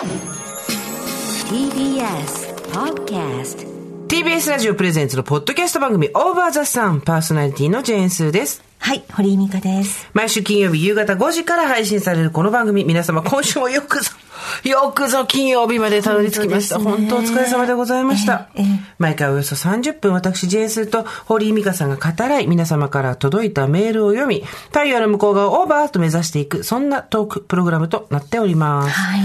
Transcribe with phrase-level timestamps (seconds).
[0.00, 0.16] TBS
[2.72, 3.68] Podcast
[4.08, 8.64] TBS ラジオプレゼンツのポッドキャスト番組オーバーザさんパーソナリティのジェーンスーです。
[8.78, 10.08] はい、堀井美香です。
[10.14, 14.10] 毎週金曜日夕方5時から配信されるこの番組、皆様今週もよくぞ、
[14.64, 16.78] よくぞ金曜日までたどり着きました。
[16.78, 18.48] 本本当ね当お疲れ様でございました。
[18.54, 28.98] ええええ毎回およそ30分、私、ジェーンスーと堀井美香さんが語らい、皆様から届いたメールを読み、太陽の向こう側をオーバーと目指していく、そんなトークプログラムとなっております。
[28.98, 29.20] はい。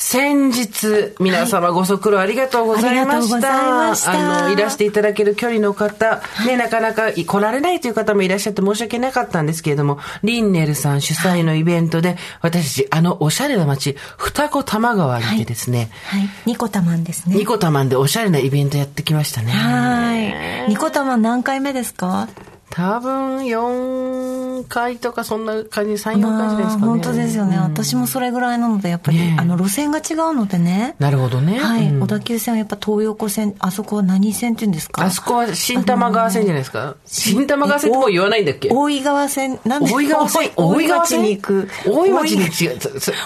[0.00, 3.90] 先日、皆様ご足労ありがとうございました。
[4.12, 16.28] あの、いらしていただける距離の方、ね、なかなか来られないという方もいらっしゃって申し訳なかったんですけれども、リンネルさん主催のイベントで、私たち、あのおしゃれな街、二子玉川にてですね、はい。
[16.46, 17.34] ニコタマンですね。
[17.34, 19.50] ニコタマンでおしゃれなイベントやってきましたね。
[19.50, 20.68] はい。
[20.70, 22.28] ニコタマン何回目ですか？
[22.70, 26.86] 多分、4回とかそんな感じ、3、4回じゃないまあ、ですかね。
[26.86, 30.94] 本当ですよね、私もそれぐらいなので、やっぱり、ねえあの、路線が違うのでね。
[30.98, 31.58] なるほどね。
[31.58, 35.02] はい、うん小田急線はやっぱ東横線、あそこは何線って言うんですか？
[35.02, 36.96] あそこは新玉川線じゃないですか？
[37.06, 38.68] 新玉川線ってもう言わないんだっけ？
[38.70, 40.50] 大井川線、なんで大井川線？
[40.56, 41.68] 大井町に行く。
[41.86, 42.78] 大井町に違う。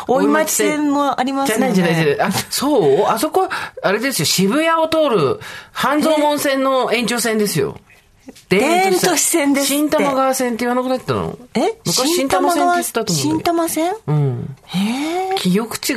[0.08, 1.72] 大井町線もありますよね。
[1.74, 2.28] じゃないじゃないじゃない。
[2.28, 3.04] あ、そう？
[3.08, 3.50] あそこは、
[3.82, 5.40] あれですよ、渋谷を通る
[5.72, 7.76] 半蔵門線の延長線ですよ。
[8.48, 11.38] 田園都市線です新玉川線って言わなくなったの？
[11.54, 11.60] え？
[11.84, 13.44] 昔新玉線って言ってたと思うん新だけど。
[13.52, 14.56] 玉線うん。
[14.66, 15.34] へえ。
[15.38, 15.96] 記憶違い？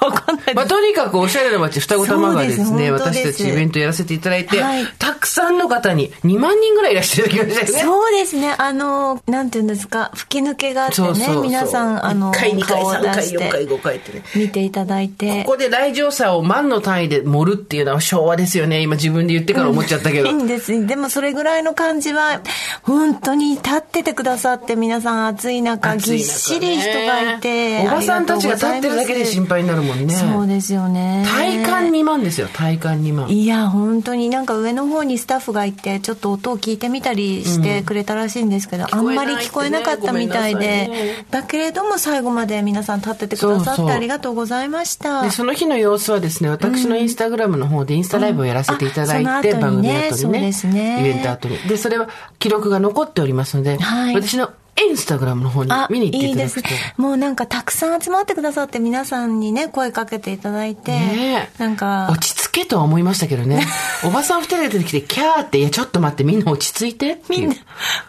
[0.00, 7.82] わかんないですまあ、とにかくおしゃれな街、双子玉川でですね、す私たちイベントやらせていただいて、はいたくさんの方に2万人ぐらいいらっしゃいただきましたよね。
[7.82, 8.54] そうですね。
[8.58, 14.24] あの、なんていうんですか、吹き抜けがあってね、そうそうそう皆さん、あの、1回、2回、顔を3回、出し4回、て5回ってね。
[14.34, 15.44] 見ていただいて。
[15.44, 18.80] ここで来場者を万の単位で盛るっていうのは昭和ですよね。
[18.80, 20.28] 今自分で言ってから思っちゃったけど。
[20.28, 20.86] いいんです。
[20.86, 22.40] でもそれぐらいの感じは、
[22.82, 27.80] 本当に立っててくださって、皆さん暑い中、暑い中ねぎっしり人がいて。
[27.80, 30.14] おばさんたちが立ってるだけで心配になるもんね。
[30.14, 31.24] そうですよね。
[31.28, 33.30] 体感2万ですよ、体感2万。
[33.30, 45.22] いや、本当になんか上の方にスタッフがいて、ちょっと音を聞いてみたりしてくれたらしいんですけど、あんまり聞こえなかったみたいで、ねだけれども最後まで皆さん立っててくださってありがとうございました。
[45.22, 51.58] で、その日の様子はですね、私のインスタグラムの方でインスタライブをやらせていただいて、うんあその後番組後にね、ねイベント後に。
[51.68, 52.08] で、それは
[52.38, 57.02] 記録が残っておりますので、はい私のインスタグラムの方にあ、見に行っていいですいただくと。。
[57.02, 63.66] もうなんかたくさん集まってくださって皆さんにね、声かけていただいて、ねえなんか、落ち着けとは思いましたけどね。
[64.04, 67.56] おばさん二人が出てきて、キャーって、いや、ちょっと待って、みんな落ち着いてっていうみんな、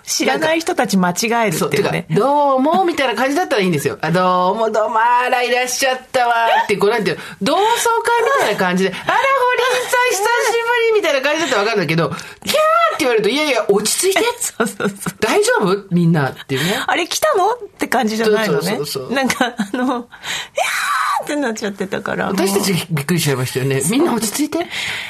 [0.04, 2.06] 知らない人たち間違えるそう、っていうね。
[2.08, 3.98] てか、どうも、みたいな感じだったらいいんですよ。
[4.02, 9.16] あ、どうも、どうも、あら、いらっしゃったわ、って、こうなんていうの同窓会みたいな感じで、あら、堀井
[9.90, 12.18] さん、久しぶり、みたいな感じだったらわかるんだけど、キャーっ
[12.48, 12.56] て
[13.00, 14.24] 言われると、いやいや、落ち着いて。
[14.40, 15.16] そうそうそう。
[15.20, 15.86] 大丈夫？
[15.92, 16.84] みんな、っていうね。
[16.86, 17.52] あれ来たの？
[17.52, 18.62] って感じじゃないのね。
[18.62, 22.28] そうそうそうそうなんか、あの、いやーってなっちゃってたから。
[22.28, 23.82] 私たもちびっくりしちゃいましたよね。
[23.90, 24.66] みんな落ち着いて。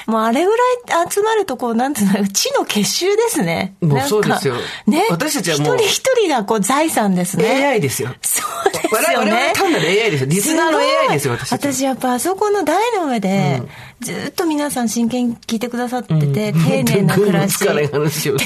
[0.07, 0.51] う、もうあれぐ
[0.89, 3.75] らい集まるとこう、なんていうの、地の結集ですね。
[3.81, 4.55] もうなんかそうですよ
[4.87, 5.07] ね？
[5.09, 7.65] 私たちはもう一人一人がこう財産ですね。
[7.65, 8.09] AI ですよ。
[8.21, 9.53] そうです我々よねは。
[9.53, 10.29] 単なる AI ですよ。
[10.29, 11.51] リスナーの AI ですよ、私。
[11.51, 13.61] 私やっぱあそこの台の上で、
[14.01, 17.63] ずっと皆さん真剣に聞いてくださってて、丁寧な暮らし。
[17.63, 18.43] 軍の疲れ話をね。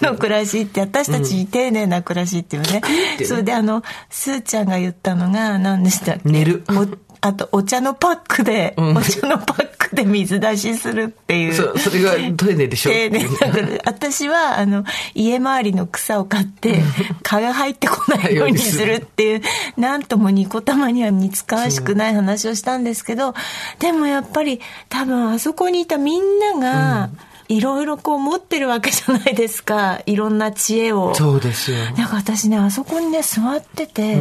[0.00, 2.80] の暮らしって私たち丁寧な暮らしっていうね、
[3.24, 6.28] それであのスーちゃんが言ったのが何でしたっけ？
[6.28, 6.64] 寝る。
[6.68, 6.86] お
[7.24, 8.96] あとお茶のパックで、うん。
[8.96, 11.54] お茶のパックで水出しするっていう。
[11.54, 12.90] そう、それが丁寧でしょ？
[12.90, 14.84] 丁寧な暮らし私はあの
[15.14, 16.82] 家周りの草を買って
[17.22, 19.42] 蚊が入ってこないようにするっていう
[19.76, 23.34] なんともニコ玉には似つかわしくない話をしたんですけど
[23.78, 27.10] でもやっぱり多分あそこにいたみんなが、
[27.48, 31.14] いろいろこう持ってるわけじゃないですかいろんな知恵を。
[31.14, 31.78] そうですよ。
[31.96, 34.16] なんか私ねあそこにね座ってて、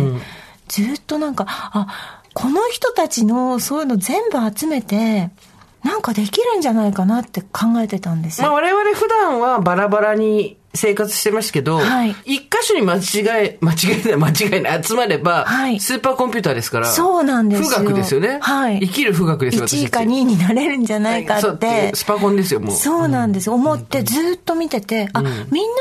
[0.67, 5.29] ずっとなんかあこの人たちのそういうの全部集めて
[5.83, 8.47] なんかできるんじゃないかなって考えてたんですよ。
[8.47, 12.99] まあ我々普段はバラバラに生活してますけど、はい一箇所に間違
[13.45, 18.37] え、 間違えない、間違いない、集まれば、はいスーパーコンピューターですから、そうなんですよ富岳ですよね。
[18.41, 21.91] はい生きる富岳ですよ、1位か私たち2位になれるんじゃないかそうって。
[21.95, 22.75] スパコンですよ、もう。
[22.75, 23.49] そうなんです。
[23.49, 25.39] 思ってずっと見てて、あ、みんな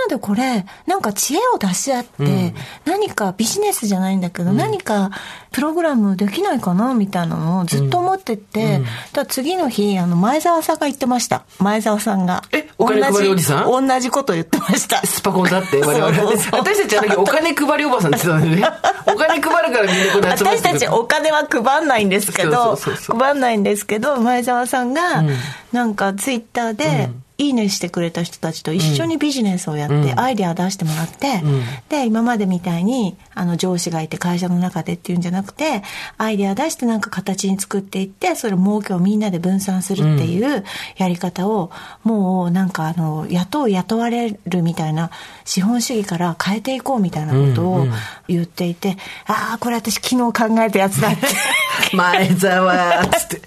[0.08, 2.54] でこれ、なんか知恵を出し合って、
[2.84, 5.10] 何かビジネスじゃないんだけど、何か
[5.52, 8.80] プログラムできないかなみたいなのをずっと思ってて、
[9.12, 11.42] だ次の日、あの、前澤さんが言ってました。
[11.58, 12.42] 前澤さんが。
[12.52, 13.86] えお金配りおじさん？
[13.86, 14.79] 同じこと言ってました。
[14.80, 16.10] スパコンだって、我々。
[16.52, 18.68] 私たちあの時お金配りおばさんって言ってたんでね。
[19.06, 22.76] お金配るからみんなここで集まって私たちお金は配んないんですけど
[23.18, 25.24] 配んないんですけど前澤さんが
[25.72, 31.40] なんかツイッターでいいねしてくれた人たちと一緒にビジネスをやって、アイデア出してもらって、
[31.88, 35.82] で、今までみたいに、あの、上司がいて会社の中でっていうんじゃなくて、
[36.18, 40.64] アイデア出してなんか形に作っていって、それ儲けをみんなで分散するっていう
[40.96, 41.70] やり方を、
[42.02, 45.10] もうなんかあの、雇う雇われるみたいな
[45.44, 47.86] 資本主義から変えていこうみたいなことを
[48.28, 48.96] 言っていて、
[49.26, 51.26] ああ、これ私昨日考えたやつだって。
[51.94, 53.42] 前澤つって。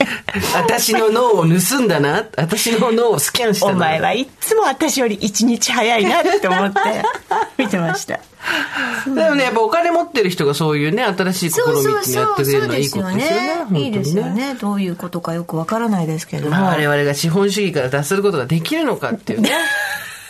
[0.55, 2.25] 私の脳を盗んだな。
[2.37, 3.73] 私の脳をスキャンしたな。
[3.73, 6.79] お前はいっつも私より一日早いなって思って
[7.57, 8.19] 見てました。
[9.05, 11.63] でもねやっぱお金持ってる人がそういうね新しい試み
[11.99, 14.55] ってやってくれるのはいいことですよね本当にいいですよね。
[14.55, 16.55] どういうことかよくわからないですけれども。
[16.55, 19.51] まあ我々が資本主義から脱することができるのかっていうね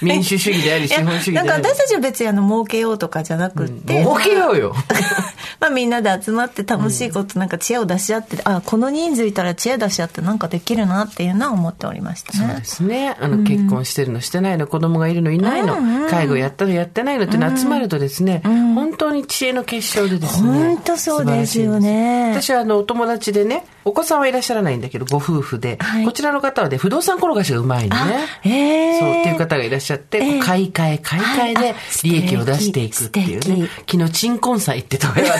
[0.03, 1.47] 民主主義であり資本主義であり。
[1.49, 4.75] なんか私たちは別にあの儲けようとかじゃなくって、儲けようよ。
[5.59, 12.45] まあみんなで集まって楽しいことなんか知恵を出し合って、あこの人数いたら知恵出し合ってなんかできるなっていうのは思っておりましたね。
[12.47, 12.65] そうで。
[12.65, 13.15] すね。
[13.19, 15.77] あの、結婚してるのしてないの、子供がいるのいないの、
[16.09, 20.49] 介護やったのやってないのって集まるとですね、本当に知恵の結晶でですね。
[20.49, 22.31] 本当そうですよね。
[22.33, 26.05] 私はあの、お友達でね、お子さんはいらっしゃらないんだけど、ご夫婦で、はい。
[26.05, 28.25] こちらの方はね、不動産転がしがうまいのね。
[28.43, 33.69] ええそう、っていう方がいらっしゃって、こう買い替え、買い替えではいあ利益を出していくっていうね。
[33.89, 35.35] 昨日、鎮魂祭ってところが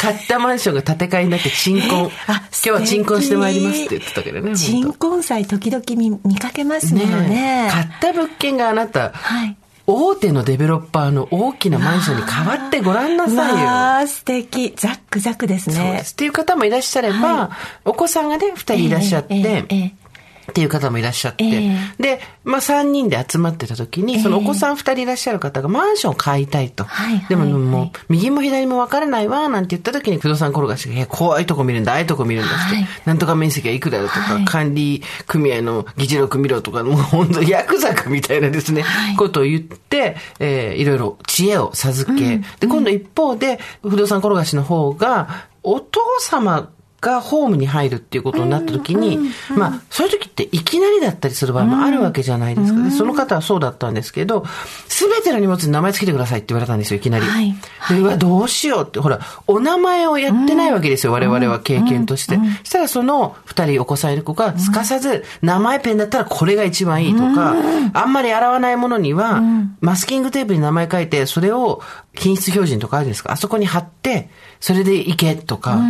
[0.00, 2.12] 買ったマンションが建て替えになって鎮魂。
[2.26, 4.56] あ今日は鎮魂してまいりますって言ってたけどね。
[4.56, 7.68] 鎮魂祭時々見見かけますものね。
[7.70, 9.56] 買った物件があなた、はい。
[9.86, 13.66] 大手のデベロッパーの大きなマンションに変わってごらんなさいよ。
[13.66, 14.72] わあ素敵。
[14.76, 16.04] ザックザクですねそうで。
[16.04, 16.12] す。
[16.12, 17.50] っていう方もいらっしゃれば、
[17.84, 20.01] お子さんがね、二人いらっしゃって、ええええ
[20.50, 26.84] っていう方もいらっしゃって、えで、まあ3人で集まってた時に、そのお子さん二人いらっしゃる方がマンションを買いたいと。
[26.84, 34.44] はいはいでももう、はい右も左も分からないわ、なんて言った時に不動産転がしが、怖いとこ見るんだ、ああいうとこ見るんだって、はいなんとか面積はいくらだとか、はい。
[34.44, 38.84] 管理組合の議事録見ろとか、もう本当ヤクザかみたいなですね、
[39.16, 46.70] ことを言って、えーいろいろ知恵を授け、で、今度一方で、不動産転がしの方が、お父様
[47.02, 49.18] がホームに入るっていうことになった時に、
[49.54, 52.80] まあ、そういう時っていきなりだったりする場合もあるわけじゃないですか。
[52.80, 54.46] で、その方はそうだったんですけど、
[54.86, 57.26] すべての荷物に名前つけてくださいって言われたんですよ、いきなり。
[57.26, 57.54] はい。
[57.90, 59.18] で、うわ、どうしようって、ほら、
[59.48, 62.36] お名前をやってないわけですよ、我々は経験として。
[62.60, 67.56] そしたらその二人お子さんいる子が、すかさず、名前ペンだったらこれが一番いいとか、
[67.94, 69.42] あんまり洗わないものには、
[69.80, 71.82] マスキングテープに名前書いて、それを
[72.14, 75.80] 品質標準とかあるじゃないですか、あそこに貼って、それでいけとか、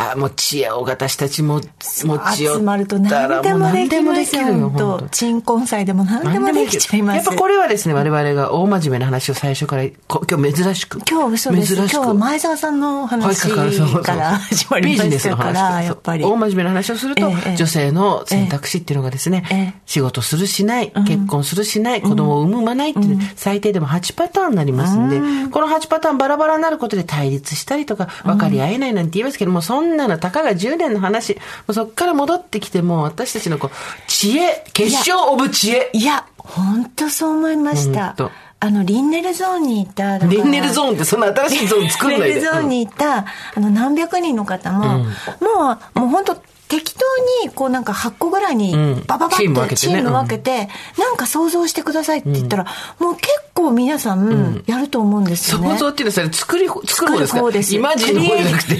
[0.00, 4.42] あ、もう知恵を私たちも持ち寄集まるとったら何もうでもできますよ。
[4.42, 4.98] 何でもできるよ、本本当。
[4.98, 7.16] 当鎮魂祭でも何でもできちゃいます。
[7.16, 11.00] やっぱこれはですね、我々が大真面目な話を最初から、こ今日珍しく。
[11.08, 11.74] 今日嘘です。
[11.74, 12.02] 今珍しく。
[12.02, 16.24] 日は前澤さんの話から始まりまビジネしたかスの話ら、やっぱり。
[16.24, 19.74] 大真面目な話をすると、ええ女性の選択肢っていうのがですね、ええ。
[19.86, 33.70] 仕事するしない、結婚するしない、子供を産む産まないっていう、最低でも8パターンになりますんで、この8パターンバラバラになることで対立したりとか、分かり合えないなんて言いますけども、そんなのたかが10年の話、もうそっから戻ってきても、私たちのこう、
[34.06, 35.90] 知恵、結晶オブ知恵。
[35.92, 38.16] いや、本当そう思いました。
[38.62, 42.26] あの、リンネルゾーンにいた、リンネルゾーンってそんな新しいゾーン作んないで。
[42.26, 43.24] リンネルゾーンにいた、あ
[43.56, 45.06] の、何百人の方も、も
[45.94, 47.00] う、もう本当適当
[47.44, 49.94] に、こうなんか8個ぐらいにうん、バババチーム分ってけてね。
[49.94, 50.68] チーム分けて、
[50.98, 52.66] なんか想像してくださいって言ったら、
[52.98, 55.68] もう結構皆さん、やると思うんですよね。
[55.72, 57.76] 想像っていうのはそれ作り、作る方ですか？
[57.76, 58.76] イマジンの方じゃなくて、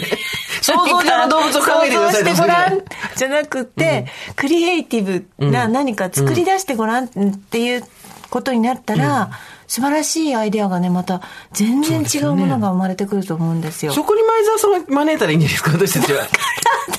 [0.63, 2.81] 想像上の動物を考えてください想像してごらん。
[2.81, 2.85] と
[3.17, 4.07] じゃなくて、
[4.37, 7.09] クリエイティブな何か作り出してごらんっ
[7.51, 7.85] ていう
[8.31, 9.31] ことになったら、
[9.71, 11.23] 素晴らしいアイデアがね、また
[11.53, 13.93] 全然違うものが生まれてくると思うんですよ。
[13.93, 16.27] そこに前澤さんが招いたらいいんじゃないですか、私たちは。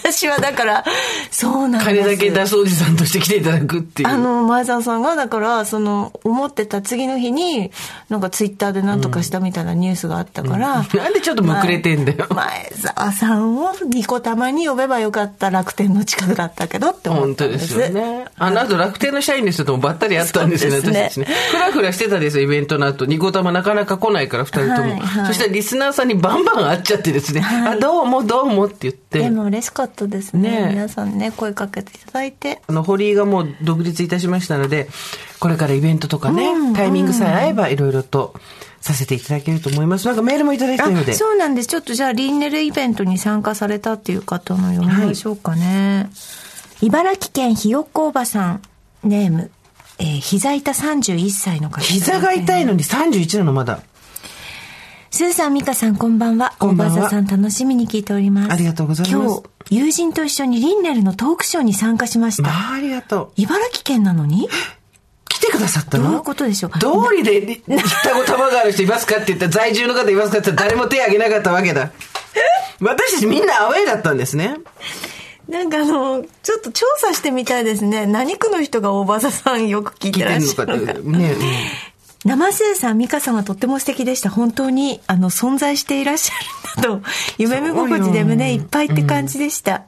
[0.04, 0.86] 私はだから、
[1.32, 1.86] そうなんです。
[1.86, 4.08] 金だけ出すおじさんとして来ていただくっていう。
[4.08, 7.72] あの、前澤さんが、だから、その、思ってた次の日に、
[8.10, 10.86] なんかツイッターで何とかしたみたいなニュースがあったから。
[10.96, 12.28] なんでちょっとむくれてんだよ。
[12.30, 17.80] 前澤さんをニコ玉に呼べばよかった楽天の近くだったけどって思っ本当でたんですす。
[17.80, 18.26] よね。
[18.38, 21.28] あの後楽天の社員の人ともばったり会ったんですよね、ね私たちね。
[21.52, 23.06] ふらふらしてたんですよ、イベントの後。
[23.06, 24.72] ニコ玉なかなか来ないから、二人とも。
[24.74, 27.42] はいはいそしたらリスナーさんにバンバン会っちゃってですね。
[27.42, 29.20] あ、どうもどうもって言って。
[29.20, 30.52] でも嬉しかったですね。
[30.52, 32.62] ねえ皆さんね、声かけていただいて。
[32.68, 34.90] あの、堀井がもう独立いたしましたので、
[35.40, 38.34] これからイベントとかね、タイミングさえ合えばいろいろと
[38.82, 40.08] させていただけると思います。
[40.08, 41.14] なんかメールもいただいたようで。
[41.14, 41.68] あそうなんです。
[41.68, 46.10] ちょっとじゃあ、リンネルイベントに参加されたっていう方の読みましょうかね。
[46.82, 48.62] 茨城県ひよっこおばさん、
[49.04, 49.52] ネーム、
[50.02, 51.80] えー膝痛31歳の方。
[51.82, 53.82] 膝が痛いのに31なの、まだ。
[55.12, 56.56] スーさん、ミカさん、こんばんは。
[56.58, 58.52] こんばんはさん、楽しみに聞いております。
[58.52, 62.44] ありがとうございます今日、友人と一緒にリンネルのトークショーに参加しました。
[62.50, 63.32] まあ、ありがとう。
[63.36, 64.50] 茨城県なのに？
[65.30, 66.06] 来てださったの？
[66.06, 71.92] どういうことでしょう道理で双子玉がある人いますかって言ったら在住の方いますかって言ったら誰も手挙げなかったわけだ。
[72.80, 74.56] 私たちみんなアウェイだったんですね。
[75.48, 78.06] なんかあの、ちょっと調査してみたいですね。
[78.06, 81.00] 何区の人が大場さん よく聞いてらっしゃるのか。
[81.00, 81.36] ね、
[82.24, 84.30] 生瀬さん、美香さんはとっても素敵でした。
[84.30, 89.84] 本当に、あの、存在していらっしゃるんだと、夢見心地で胸いっぱいって感じでした。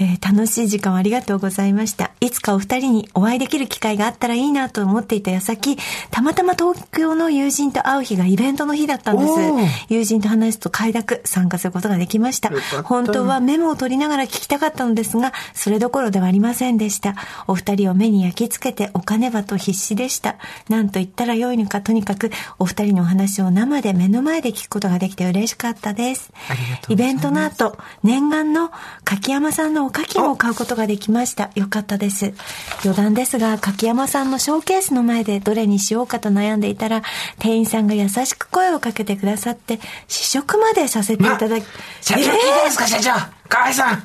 [0.00, 2.10] えー楽しい時間をありがとうございました。
[2.20, 5.78] いつかお二人にお会いできる機会があったらいいなと思っていた矢先、
[6.10, 9.32] たまたま東京の友人と会う日がイベントの日だったんです。
[9.88, 12.50] 友人と話すと快諾、参加することができました。
[12.82, 17.14] 本当はメモを取りながら聞きたかったのですが、それどころではありませんでした。
[17.46, 20.36] お二人を目に焼き付けてお金ばと必死でした。
[20.68, 26.30] なんと言ったらよいのか、とにかくお二人のお話を生で目の前で聞くことができて嬉しかったです
[26.88, 28.70] イベントの後、念願の
[29.04, 31.50] 柿山さんのおかきも買うことができました。
[31.54, 32.34] よかったです。
[32.84, 37.02] 余談ですが、柿山さんのショーケースの前でどれにしようかと悩んでいたら、
[37.38, 41.64] 店員さんが優しく声をかけてくださって、試食までさせていまただき、
[42.02, 42.32] 社長聞いて
[42.66, 43.12] ますか、社長
[43.48, 44.02] 河合さん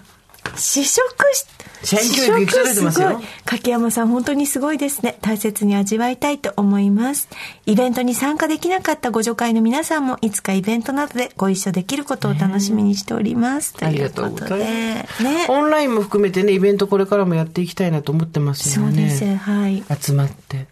[0.55, 1.45] 試食し、
[1.83, 5.17] ますよ試食すごい柿山さん本当にすごいですね。
[5.21, 7.27] 大切に味わいたいと思います。
[7.65, 13.75] イベントに参加できなかったご助会の皆さんもいつかイベントなどでご一緒できることを楽しみにしております。
[13.81, 15.23] ありがとうございます。
[15.23, 15.45] ね。
[15.49, 18.91] オンラインも含めてね、イベントこれからもやっていきたいなと思ってますよね。
[18.91, 19.35] そうです。
[19.35, 19.83] はい。
[19.99, 20.67] 集まって。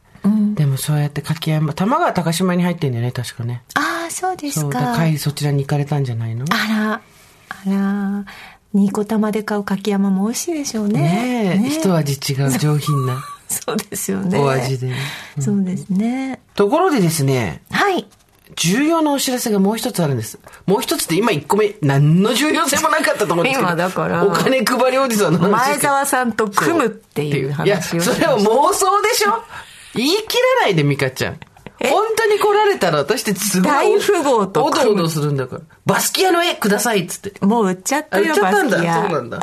[0.54, 3.64] でもそうやって柿山、玉川高島に入ってんだよね、確かね。
[3.74, 4.86] ああ、そうですそう、だか。
[4.86, 6.46] から会そちらに行かれたんじゃないの？
[6.50, 7.02] あら、あ
[7.66, 8.26] ら、
[8.74, 11.02] ニコ玉で買う柿山も美味しいでしょうね。
[11.02, 14.40] ねえ、ね一味違う上品な そうですよね。
[14.40, 14.96] お味でね。
[15.40, 16.40] そうですね。
[16.56, 18.08] ところでですね、はい。
[18.56, 20.40] 重要なお知らせがもう一つあるんです。
[20.66, 23.68] もう一つって今一個目、何の重要性もなかったと思うんですけど。
[23.68, 28.02] 今だからお金配りおじさんの話前澤さんと組むっていういや、話を。
[28.02, 29.42] それは妄想でしょ？
[29.96, 31.38] 言い切らないで、ミカちゃん。
[31.90, 33.72] 本当に来られたら私ってすごい。
[33.72, 35.62] 大富豪とおどおどするんだから。
[35.86, 37.46] バスキアの絵くださいっつって。
[37.46, 38.78] もう売っちゃったあ、よ、言っちゃったんだ。
[38.78, 39.40] そうなんだ。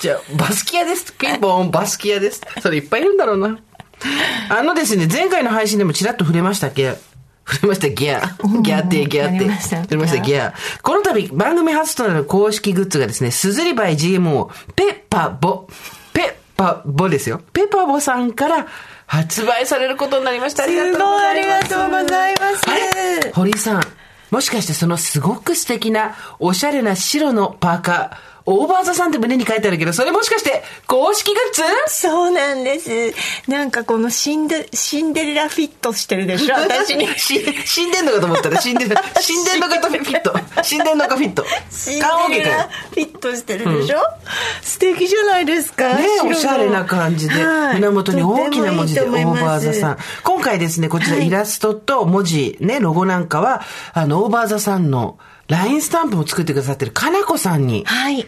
[0.00, 1.14] じゃあ、バスキアです。
[1.14, 2.42] ピンポン、バスキアです。
[2.60, 3.58] それいっぱいいるんだろうな。
[4.50, 6.96] あのですね、前回の配信でもちらっと触れましたっけ
[7.46, 8.60] 触れました、ギャー。
[8.62, 9.60] ギャーって、ギャーって。
[9.62, 10.82] 触れましたギャー。
[10.82, 15.68] この度、番組初となる公式グッズがですね、すずりバイ GMO、ペッパボ。
[16.12, 17.40] ペッパボですよ。
[17.52, 18.66] ペッパボさんから
[19.06, 20.64] 発売されることになりました。
[20.64, 21.68] ありがとうございます。
[21.68, 22.46] すごいありがとうございま
[23.22, 23.82] す堀井さん、
[24.30, 28.16] もしかしてそのすごく素敵な、おしゃれな白のパーカー、
[28.46, 31.62] OVER THE SUN って胸に書いてあるけど、それもしかして公式グッズ？
[31.88, 32.90] そうなんです。
[33.50, 37.06] なんかこのシンデ、シンデレラフィットしてるでしょ、 私に。
[37.18, 38.96] し死んでんのかと思ったら死んでる。
[39.20, 40.34] 死んでんのかとフィット。
[40.62, 41.44] 死んでんのかフィット。
[41.70, 43.98] シンデレラフィットしてるでしょ、
[44.62, 45.94] 素敵じゃないですか。
[45.94, 49.98] ねおしゃれな感じで、はい胸元に大きな文字で、オーバーザさん。
[50.22, 53.62] 今回ですね、こちらイラストと文字、ね、ロゴなんかは、
[53.94, 58.26] あの、オーバーザさんの LINE スタンプも作ってくださってるかなこさんに、はい。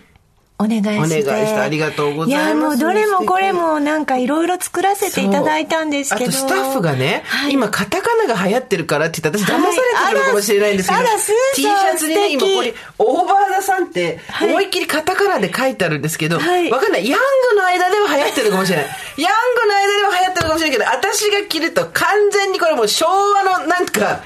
[0.58, 0.90] お願いして。
[0.90, 6.30] お願いしてありがとうございますいや、もうどれもこれもなんかいろいろ作らせていただいたんですけど。
[6.30, 17.08] あとスタッフがね、はい今カタカナが流行ってるからって言ったら私騙されてるのかもしれないんですけど、あらあらスー T シャツにね、今これ、オーバーザさんってはい思いっきりカタカナで書いてあるんですけど、わ、はいかんない。
[17.08, 17.20] ヤン
[17.50, 18.86] グの間では流行ってるかもしれない。
[19.18, 24.20] ヤングの間では流行ってるかもしれないけど、私が着ると完全にこれもう昭和のなんか、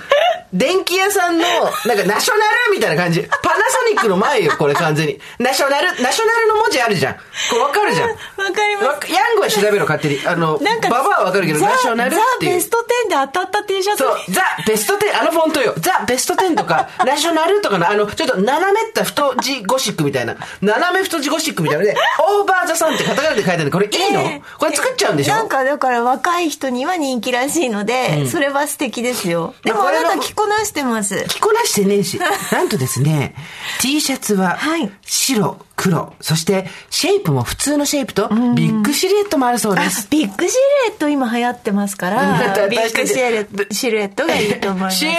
[0.53, 3.23] 電気屋さんの、なんかナショナルみたいな感じ。
[3.43, 5.21] パナソニックの前よ、これ完全に。
[5.39, 7.15] ナショナル、ナショナルの文字あるじゃん。
[7.15, 7.21] こ
[7.53, 8.09] れわかるじゃん。
[8.11, 10.21] わかりますわヤングは調べろ、勝手に。
[10.27, 12.53] あの、なんか、ババアはわかるけど、ザナショナルっていう。
[12.53, 13.99] ザベスト10で当たった T シャツ。
[14.03, 15.75] そう、ザ・ベスト10、あのフォントよ。
[15.79, 20.37] ザ・ベスト10とか、 ナショナルとかの、あの、ちょっと斜めった太字ゴシックみたいな。
[20.61, 25.35] 斜め太字ゴシックみたいなので、オーバーザさんってカタカナで書いてあるこれいいの、ええこれ作っちゃうんでしょ？
[25.35, 29.55] なんかだから若い人には人気らしいので、それは素敵ですよ。
[29.65, 31.25] でもあなた着こなしてます。
[31.29, 32.19] 着こなしてねえし。
[32.53, 33.35] なんとですね、
[33.81, 40.07] T シャツははい、白、黒、そして、シェイプも普通のシェイプと、ビッグシルエットもあるそうであす。
[40.11, 40.55] ビッグシ
[40.87, 44.99] ルエット今流行ってますかうんら、ビッグシルエットシルエットがいいと思います。
[44.99, 45.19] シルエッ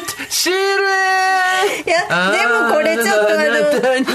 [0.00, 4.06] トシルエットいやでもこれちょっとあの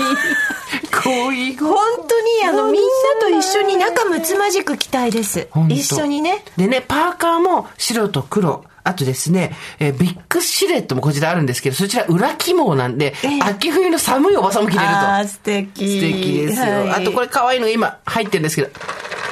[1.04, 1.76] 恋本
[2.08, 2.88] 当にあのみんな
[3.22, 6.44] と一緒に仲睦まじく着たいです一緒にね。
[6.58, 8.64] でね、パーカーも白と黒。
[8.84, 14.92] あとですね、えービッグシルエットもこちらあるんですけど、そちら裏起毛なんで、ええ秋冬の寒いおばさんも着れると。
[14.92, 16.00] あー素敵。
[16.00, 16.66] 素敵ですよ。
[16.66, 18.70] はいあとこれ可愛いのが今入ってるんですけど、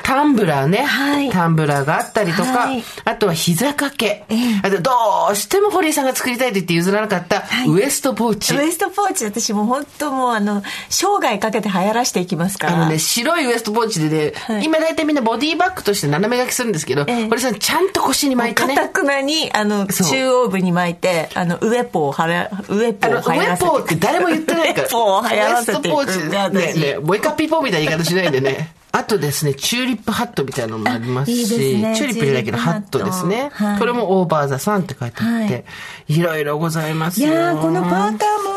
[0.10, 0.80] タンブラーね。
[0.80, 4.26] はいタンブラーがあったりとか、はいあとは膝掛け。
[4.30, 4.92] ええあとど
[5.32, 8.56] うしても堀井さんが作りたいと言って譲らなかったはいウエストポーチ。
[8.56, 18.76] ウエストポーチ私も本当もうあの生涯かけて流行らしていきますからあのね、白いウエストポーチでね、はい今大体みんなボディバッグとして斜め書きするんですけど、ええ堀井さんちゃんと腰に巻いてね。
[18.76, 24.88] かたくなにあの中央部に巻いてあのウエポをはらウを流行らせてェポーって誰も言ってないから。
[24.88, 26.36] ウェポーを流行らせていくウエストポーチ。
[26.36, 28.80] 私ねねもう一回ピーポーみたいな言い方しないでね。
[28.92, 31.96] あとですね、チューリップハットみたいなのもありますし、あいいですね。
[31.96, 33.50] チューリップじゃないけどハットですね。
[33.54, 35.64] はいこれもオーバーザさんって書いてあって、、は
[36.08, 36.22] い。
[36.22, 37.34] ろいろございますいよ。
[37.34, 38.08] やーこのパーカー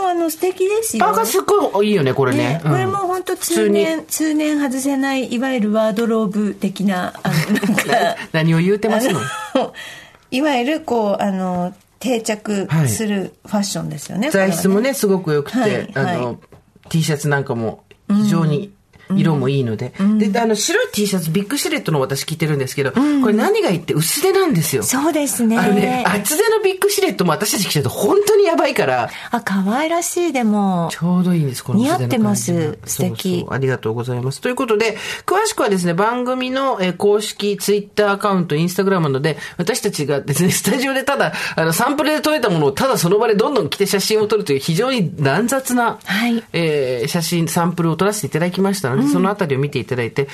[0.02, 1.04] もあの素敵ですよ。
[1.04, 2.38] パーカーすっごいいいよね、これね。
[2.38, 8.16] ね、これも本当通に年通年外せないいわゆるワードローブ的なあのなんか。
[8.32, 9.20] 何を言うてますの？
[10.30, 16.36] いわゆるこうあの定着するファッションですよね、これは材質もね、すごく良くて、はいあの、はい
[16.88, 18.72] T シャツなんかも非常に
[19.16, 24.82] 色もいいので、で、あの、白い T シャツ、ビッグシルエットの私着てるんですけど、これ何がいいって薄手なんですよ。
[24.82, 25.58] そうですね。
[25.58, 30.88] あのね、厚手のビッグシルエットも私たち着ちゃうと本当にやばいから、あ可愛らしいでも。
[30.92, 32.78] ちょうどいいんです、この似合ってます。
[32.84, 33.30] 素敵。
[33.30, 34.40] そうそうありがとうございます。
[34.40, 46.42] ということで、詳しくはですね、番組のえー公式ツイッターアカウント、インスタグラムなどで、私たちがですね、スタジオでただ、あの、サンプルで撮れたものをただその場でどんどん着て写真を撮るという非常に乱雑な、はい。
[46.52, 50.28] えー写真、サンプルを撮らせていただきましたので、そのあたりを見ていただいて、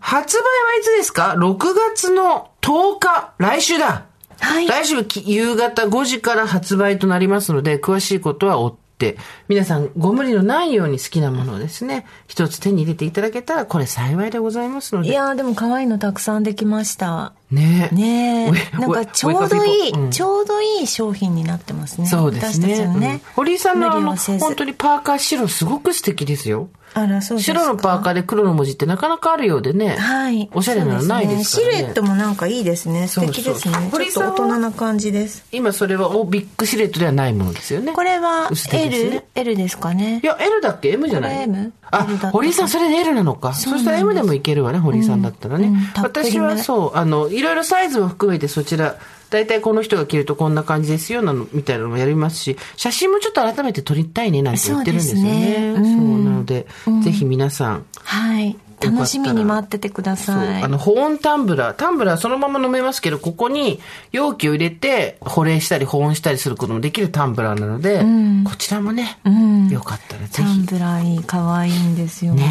[0.00, 0.46] 発売は
[0.80, 1.56] いつですか ?6
[1.94, 4.06] 月の10日、来週だ。
[4.40, 4.66] はい。
[4.66, 9.16] 来週き夕方5時から発売となりますので、詳しいことは追って、
[9.48, 15.08] 皆さんご無理のないように好きなものをですね、一つ手に入れていただけたら、これ幸いでございますので。
[15.08, 17.94] いやーでも可愛いのたくさんできましたねえ。
[17.94, 22.86] ねなんかちょうどいい、ウェウェちょうどいい商品になってますねそうですね。
[22.86, 26.68] ね、うん堀井さんのあの、本当にパーカー白すごく素敵ですよ。
[26.94, 29.96] あらそう白のパーカーで黒の文字ってなかなかあるようでね。
[29.96, 30.48] はい。
[30.54, 31.72] おしゃれなのないですからね。
[31.74, 33.08] そうシルエットもなんかいいですね。
[33.08, 35.44] 素敵ですそうそう大人な感じです。
[35.50, 37.92] 今それはおビッグシルエットではないものですよね。
[37.92, 40.26] これは L、ね L ですかねい。
[40.26, 41.72] や、L だっけ ?M じゃない？M？
[41.90, 43.54] あ堀井さん、それで L なのか。
[43.54, 45.68] そしたら M でもいけるわね、堀井さんだったらね。
[45.68, 48.96] うんたっぷり私めはそう、あの、いろいろサイズも含めてそちら、
[49.30, 55.72] 大体この人が着るとこんな感じですよ、なの、みたいなのもやりますし、写真もちょっと改めて撮りたいね、なんて言ってるんですよね。
[55.74, 56.66] そうねそううんなので、
[57.02, 58.56] ぜひ皆さん、はい。
[58.86, 60.62] 楽しみに待っててください。
[60.62, 61.74] あの、保温タンブラー。
[61.74, 63.80] タンブラーそのまま飲めますけど、ここに
[64.12, 68.04] 容器を入れて保冷したり保温したりすることもできるタンブラーなので、
[68.48, 70.32] こちらもね、んよかったらぜひ。
[70.42, 72.34] タンブラーいい、可愛いんですよ。
[72.34, 72.44] ね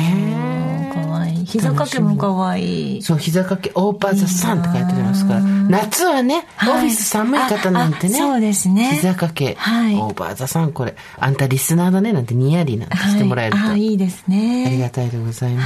[0.91, 1.45] え可愛い。
[1.45, 3.01] 膝掛けも可愛い。
[3.01, 5.41] そう、膝掛け、オーバーザサンって書いてありますから。
[5.41, 8.17] 夏はね、はいオフィス寒い方なんてね。
[8.17, 10.95] そうですね膝掛け、はいオーバーザサン、これ。
[11.17, 13.57] あんたリスナーだね、なんてニヤリなんてしてもらえると。
[13.59, 14.65] はい、あ、いいですね。
[14.67, 15.63] ありがたいでございま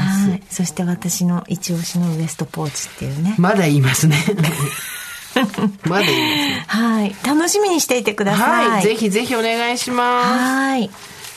[0.50, 0.57] す。
[0.58, 0.66] はい。
[0.66, 3.36] そして私の一押しのウエストポーチっていうね。
[3.38, 4.16] まだ言いますね。
[5.86, 6.66] まだ言いますね。
[6.68, 7.16] はい。
[7.26, 8.70] 楽しみにしていてください。
[8.70, 10.28] はい、ぜひぜひお願いします。
[10.28, 10.90] はい。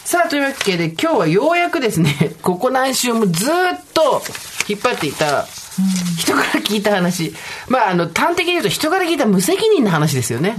[0.04, 3.54] さあ、というわけで今日はようやくですね、ここ何週もずっ
[3.92, 4.22] と
[4.68, 5.46] 引っ張っていた、
[6.18, 7.35] 人から聞いた話。
[7.68, 10.56] まあ、あの、端的に言うと人から聞いた無責任な話ですよね。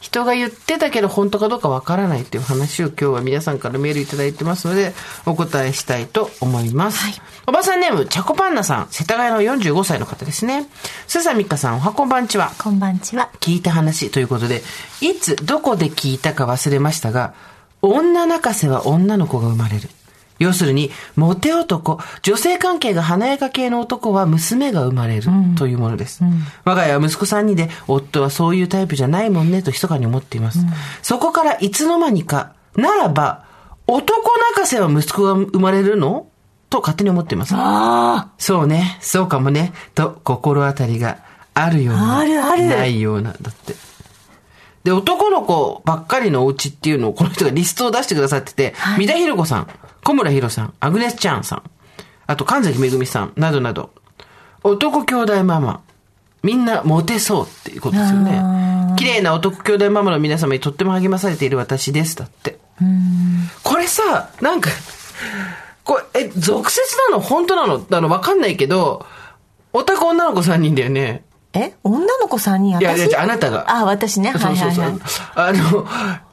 [0.00, 4.94] 人が言ってたけど本当かどうかわからないっていう話を今日は皆さんからメールいただいてますので、
[5.26, 6.98] お答えしたいと思います。
[7.46, 10.66] おばさんネーム、チャコパンナさん、世田谷の45歳の方ですね。
[11.08, 12.52] スーさんみっかさん、おはこんばんちは。
[12.58, 13.28] こんばんちは？
[13.40, 14.62] 聞いた話ということで、
[15.00, 17.34] いつどこで聞いたか忘れましたが、
[17.82, 19.90] 女泣かせは女の子が生まれる。
[20.38, 26.22] 要するに、モテ男、女性関係が華やか系の男は娘が生まれるというものです。
[26.64, 30.58] 我が家は息子3人で、夫はそういうタイプじゃないもんねと密かに思っています。
[31.02, 33.44] そこからいつの間にか、ならば、
[33.86, 36.26] 男泣かせは息子が生まれるの？
[36.70, 37.54] と勝手に思っています。
[37.56, 41.18] あそうね、そうかもね、と心当たりが
[41.54, 43.76] あるような、あるあるないような、だって。
[44.84, 49.68] で、男の子ばっかりのお家っていうのをこの人がリストを出してくださってて、三田寛子さん、
[50.04, 51.62] 小村博さん、アグネス・チャンさん、
[52.26, 53.90] あと神崎めぐみさん、などなど、
[54.62, 55.82] 男兄弟ママ、
[56.42, 58.42] みんなモテそうっていうことですよね。
[58.98, 62.58] 綺麗な男兄弟ママの皆様にとっても励まされている私です、だって。
[63.62, 64.70] これさ、なんか、
[65.84, 67.20] これ、え、俗説なの？
[67.20, 67.86] 本当なの？
[67.90, 69.06] あの、わかんないけど、
[69.72, 71.23] 男女の子3人だよね。
[71.54, 74.30] え女の子3人私いやいやああなたがあ、私ね。
[74.30, 74.84] はいそうそうそう。
[74.84, 75.00] はいはい。
[75.34, 75.86] あの、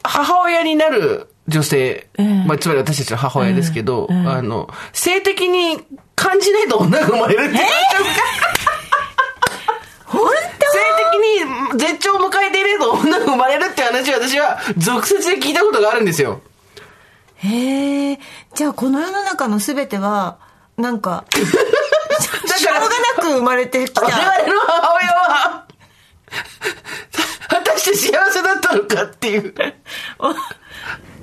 [0.04, 5.80] 母親になる女性、ええまあ、つまり私たちの母親ですけど、あの、性的に
[6.16, 8.04] 感じないと女が生まれるって言われちゃう
[10.06, 10.40] 本性
[11.72, 16.42] 的に絶頂を迎えていると女が生まれるって話を私は俗説で聞いたことがあるんですよ。
[17.42, 18.20] 当へえ。
[18.54, 20.38] じゃあこの世の中の全ては、
[20.78, 21.26] なんか、
[22.62, 22.88] しょうがな
[23.34, 24.02] く生まれてきた。
[24.02, 25.66] 我々の母親は、
[27.50, 29.54] 果たして幸せだったのかっていう。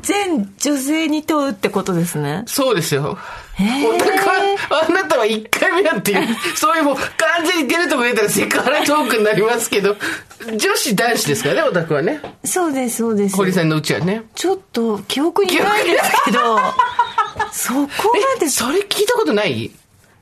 [0.03, 2.45] 全女性に問うってことですね。
[2.47, 3.19] そうですよ。
[3.59, 9.97] お宅は、あなたは1回目だっていう、そういうもう完全に出るとも出たらセクハラトークになりますけど、
[10.57, 12.21] 女子男子ですからね、お宅はね。
[12.45, 13.37] そうです、そうです。
[13.37, 14.23] 堀さんのうちはね。
[14.35, 16.39] ちょっと記憶にないですけど、
[17.53, 17.89] そこ
[18.35, 19.71] まで、 それ聞いたことない？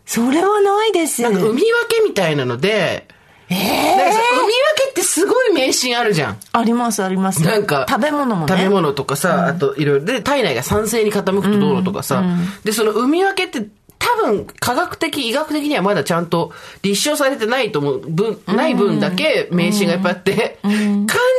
[0.06, 1.22] それはないです。
[1.22, 3.08] なんか海分けみたいなので、
[3.48, 4.52] えなんかさ海分
[4.84, 6.38] けってすごい迷信あるじゃん。
[6.52, 7.42] あります、あります。
[7.42, 8.52] なんか、食べ物もね。
[8.56, 12.24] 食べ物とかさ、あといろいろ、で、体内が酸性に傾くとどうのとかさ、
[12.64, 20.72] で、その海分けって、多分、科学的、医学的にはまだちゃんと立証されてないと思う、分、ない分だけ迷信がいっぱいあって、感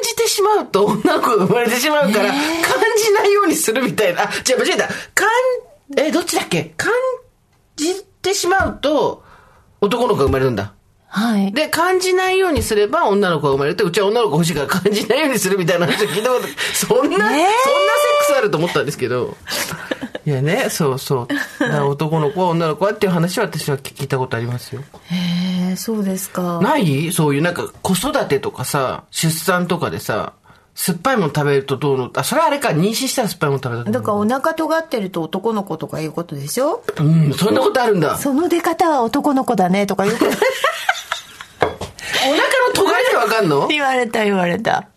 [0.04, 2.34] じてしまうと女の子が生まれてしまうから、感
[3.04, 4.24] じないようにするみたいな。
[4.24, 4.88] あ、違う、間違えた。
[5.14, 5.28] 感、
[5.98, 6.74] え、どっちだっけ？
[6.78, 6.92] 感
[7.76, 7.94] じ
[8.28, 9.24] てしまうと、
[9.82, 10.74] 男の子が生まれるんだ。
[11.10, 11.54] はい。
[11.54, 17.48] で、感じないようにすれば女の子が生まれて、うちは女の子欲しいから感じないようにするみたいな話を聞いたこと、 そんな、そんなセッ
[18.20, 19.38] クスあると思ったんですけど。
[20.26, 21.28] いやね、そうそう。
[21.86, 24.82] 男の子は女の子はっていう話は私は聞いたことありますよ。
[25.06, 26.60] へえ、そうですか。
[26.62, 27.14] ない？
[27.14, 30.34] そういうなんか子育てとかさ、出産とかでさ、
[30.80, 36.84] 酸っぱいもの食べるとどうの、あ、それはあれか、妊娠したら酸っぱいもの食べただからお腹尖ってると男の子とかいうことでしょ？
[37.00, 38.16] うん、そんなことあるんだ。
[38.18, 40.40] その出方は男の子だねとかよく お腹の
[42.76, 43.68] 尖りでわかんの？
[43.70, 44.88] 言われた言われた。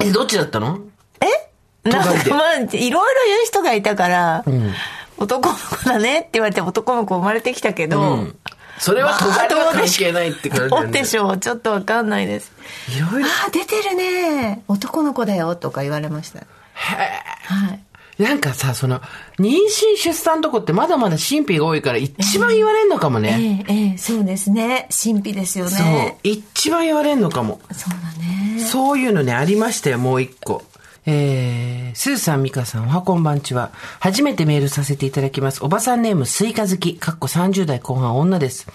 [0.00, 0.78] え、どっちだったの？
[1.20, 1.26] え？
[1.88, 2.90] なんかまあ、いろいろ言
[3.42, 4.44] う人がいたから、
[5.18, 8.38] 男の子だねって言われて男の子生まれてきたけど、うん。
[8.80, 10.90] それは尖りは関係ないって感じだどよね。
[10.90, 11.38] うでしょう？
[11.38, 12.52] ちょっとわかんないです。
[12.96, 13.28] いろいろ。
[13.28, 14.62] ああ、出てるね。
[14.68, 16.40] 男の子だよとか言われました。
[16.74, 18.22] はい。
[18.22, 19.00] なんかさ、その、
[19.38, 23.64] 妊娠出産とこってまだまだ神秘が多いから一番言われんのかもね。
[23.68, 24.88] ええ、ええ、そうですね。
[24.90, 26.18] 神秘ですよそうね。。
[26.24, 27.60] 一番言われんのかも。
[27.70, 28.60] そうだね。
[28.60, 30.64] そういうのね、ありましたよ、もう一個。
[31.10, 33.70] えー、スーさん、ミカさん、おはこんばんちは。
[33.98, 35.64] 初めてメールさせていただきます。
[35.64, 38.66] おばさんネーム、スイカ好き、かっこ30代後半女です。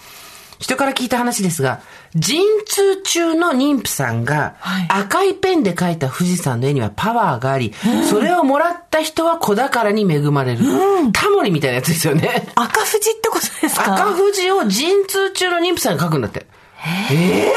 [0.58, 1.80] 人から聞いた話ですが、
[2.16, 7.72] 陣痛中の妊婦さんがはい赤いペンで描いた富士山の絵にはパワーがあり、
[8.10, 10.64] それをもらった人は子宝に恵まれる。
[11.12, 12.48] タモリみたいなやつですよね。
[12.56, 13.94] 赤富士ってことですか？
[13.94, 16.46] 赤富士を陣痛中の妊婦さんが描くんだって。
[17.10, 17.52] ええ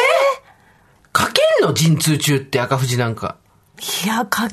[1.11, 1.73] ー、描けんの？
[1.73, 3.37] 陣痛中って赤富士なんか。
[4.03, 4.47] いや、か、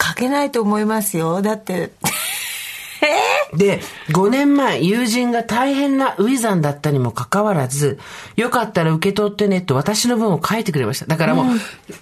[0.00, 1.42] 書けないと思いますよ。
[1.42, 1.92] だって、
[3.54, 7.98] で、5年前、友人が大変なウィザンだったにもかかわらず、
[8.36, 11.06] よかったら受け取ってねと私の分を書いてくれました。
[11.06, 11.46] だからもう、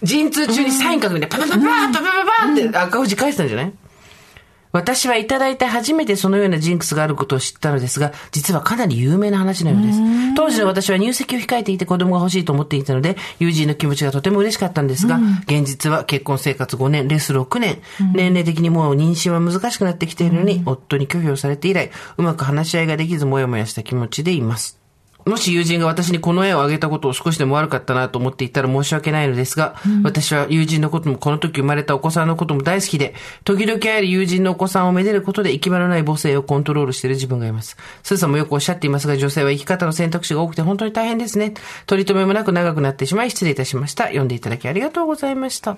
[0.03, 3.73] 陣痛中にサイン書くんで、パパパパパパパパって赤富士書いてたんじゃない？
[4.77, 10.35] 私はいただいて初めてそのようなジンクスがあることを知ったのですが、実はかなり有名な話のようです。
[10.35, 17.81] 当時の私は入籍を控えていて子供が欲しいと思っていたので、友人の気持ちがとても嬉しかったんですが、現実は結婚生活5年、レス6年、
[18.13, 24.86] 年齢的にもう妊娠は難しくなってきているのに、夫に拒否をされて以来、うまく話し合いができず、もやもやした気持ちでいます。
[25.27, 33.13] もし友人が私にこの絵をあげたことを少しでも悪かったなと思っていたら申し訳ないのですが、私は友人のこともこの時生まれたお子さんのことも大好きで、
[33.43, 37.77] 時々あり友人のお子さんをめでることで行き場のない母性をコントロールしている自分がいます。
[38.05, 41.55] スーさんもよくおっしゃっていますが、女性は生き方の選択肢が多くて本当に大変ですね。
[41.87, 44.05] 取り留めもなく長くなってしまい失礼いたしました。
[44.05, 45.77] 読んでいただきありがとうございました。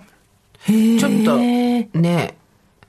[0.66, 1.88] ちょっと、ね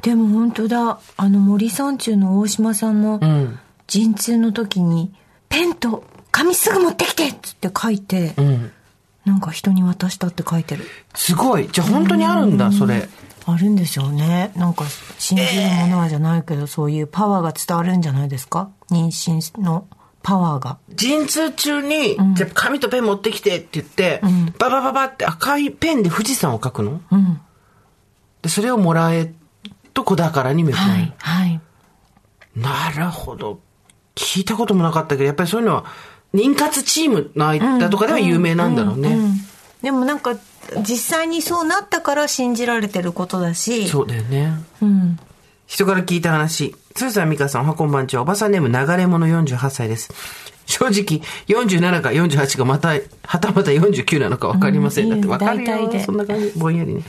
[0.01, 0.99] でも本当だ。
[1.17, 5.13] あの森山中の大島さんも、ん陣痛の時に、
[5.49, 6.03] ペンと
[6.39, 8.71] 紙すぐ持ってきてっつって書いて、ん
[9.25, 10.85] なんか人に渡したって書いてる。
[11.13, 11.67] すごい。
[11.69, 13.09] じゃあ本当にあるんだ、それ。
[13.45, 14.53] あるんでしょうね。
[14.55, 14.85] なんか
[15.17, 18.69] 信じるものはじゃないけど、そういうパワーが伝わるんじゃないですか？
[18.89, 19.85] 妊娠の
[20.23, 20.77] パワーが。
[20.95, 24.21] 陣痛中に、じゃあ紙とペン持ってきてって言って、
[24.57, 27.01] ババババって赤いペンで富士山を描くの？
[27.11, 27.41] うん。
[28.41, 29.33] で、それをもらえ
[29.93, 30.89] と子宝に恵まれる。
[30.89, 31.13] はい。
[31.17, 31.61] はい。
[32.55, 33.59] なるほど。
[34.15, 35.85] 聞いたこともなかったけど、やっぱりそういうのは、
[36.33, 39.17] 妊活チームの間とかでは有名なんだろうね。
[39.81, 40.35] でもなんか、
[40.81, 43.87] 実際にそうなったから信じられてることだし。
[43.87, 44.53] そうだよね。
[44.81, 45.19] うん。
[45.65, 46.75] 人から聞いた話。
[46.93, 50.11] つーさん、みかさん、おはこんばんちは、おばさんネーム流れ者48歳です。
[50.65, 55.05] 正直、47か48かまた、はたまた49なのか分かりません。
[55.05, 55.65] うんだって分かるよ。
[55.65, 56.51] 大体でそんな感じ。
[56.55, 57.03] ぼんやりね。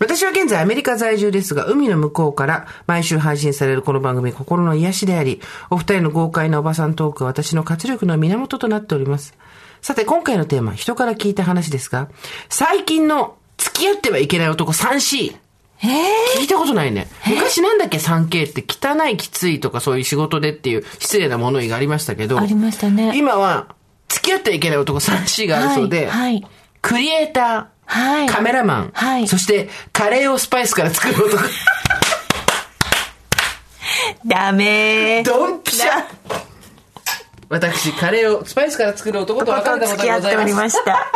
[0.00, 9.34] 私は現在アメリカ在住ですが、海の向こうから毎週配信されるこの番組、心の癒しであり、お二人の豪快なおばさんトークは私の活力の源となっております。
[9.82, 12.08] さて、今回のテーマ、人から聞いた話ですが、
[12.48, 15.36] 最近の付き合ってはいけない男 3C。
[15.82, 17.06] ええ聞いたことないね。
[17.26, 22.38] 昔なんだっけ？3K って汚いきついとかそういう仕事でっていう失礼な物言いがありましたけど。
[22.38, 23.74] ありましたね今は
[24.08, 26.46] 付き合ってはいけない男 3C があるそうで、はいはい
[26.82, 31.42] クリエイター、はいカメラマン、はいそしてカレーをスパイスから作る男。
[34.26, 35.24] ダメー。
[35.24, 36.04] ドンピシャ
[37.48, 40.46] 私、カレーをスパイスから作る男と別れたことがございます。
[40.48, 41.06] りました。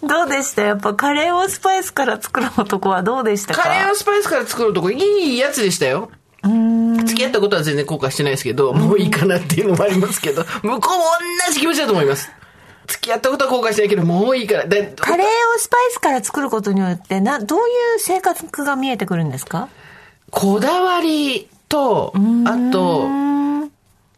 [0.06, 0.62] どうでした？
[0.62, 3.62] やっぱカレーをスパイスから作る男はどうでしたか？
[3.64, 4.98] カレーをスパイスから作る男、い
[5.34, 6.10] いやつでしたよ。
[6.42, 11.04] 付き合ったことは全然後悔してないですけど、もういいかなっていうのもありますけど、向こうも
[11.46, 12.30] 同じ気持ちだと思います。
[12.86, 14.66] 付き合ったことは後悔してないけど、もういいから。
[14.66, 19.68] でカレーをスパイスから作ることによってなどういう生活が見えてくるんですか？
[20.30, 23.08] こだわりと、あと、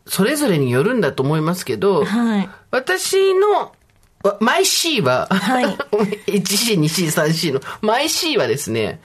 [0.07, 3.73] それぞれによるんだと思いますけど、はい私の、
[4.25, 5.65] わマイ C は、はい
[6.27, 9.01] 1C、 2C、3C の、マイ C はですね、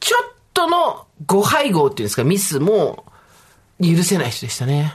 [0.00, 3.04] ちょっとの誤配合っていうんですか、ミスも
[3.80, 4.92] 許せない人でしたね。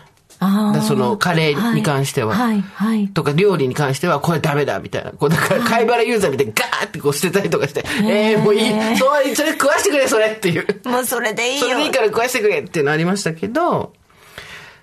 [0.82, 5.12] そのカレーに関しては、はいはいはいとか料理に関してはこれダメだみたいな。
[5.12, 10.66] こうだから貝原ユーザーみたいにガーってこう捨てたりとかして、えー、もういい、そうそれ食わしてくれそれっていう。
[10.90, 13.94] もうそれでいいよそれでいいから食わしてくれっていうのありましたけど、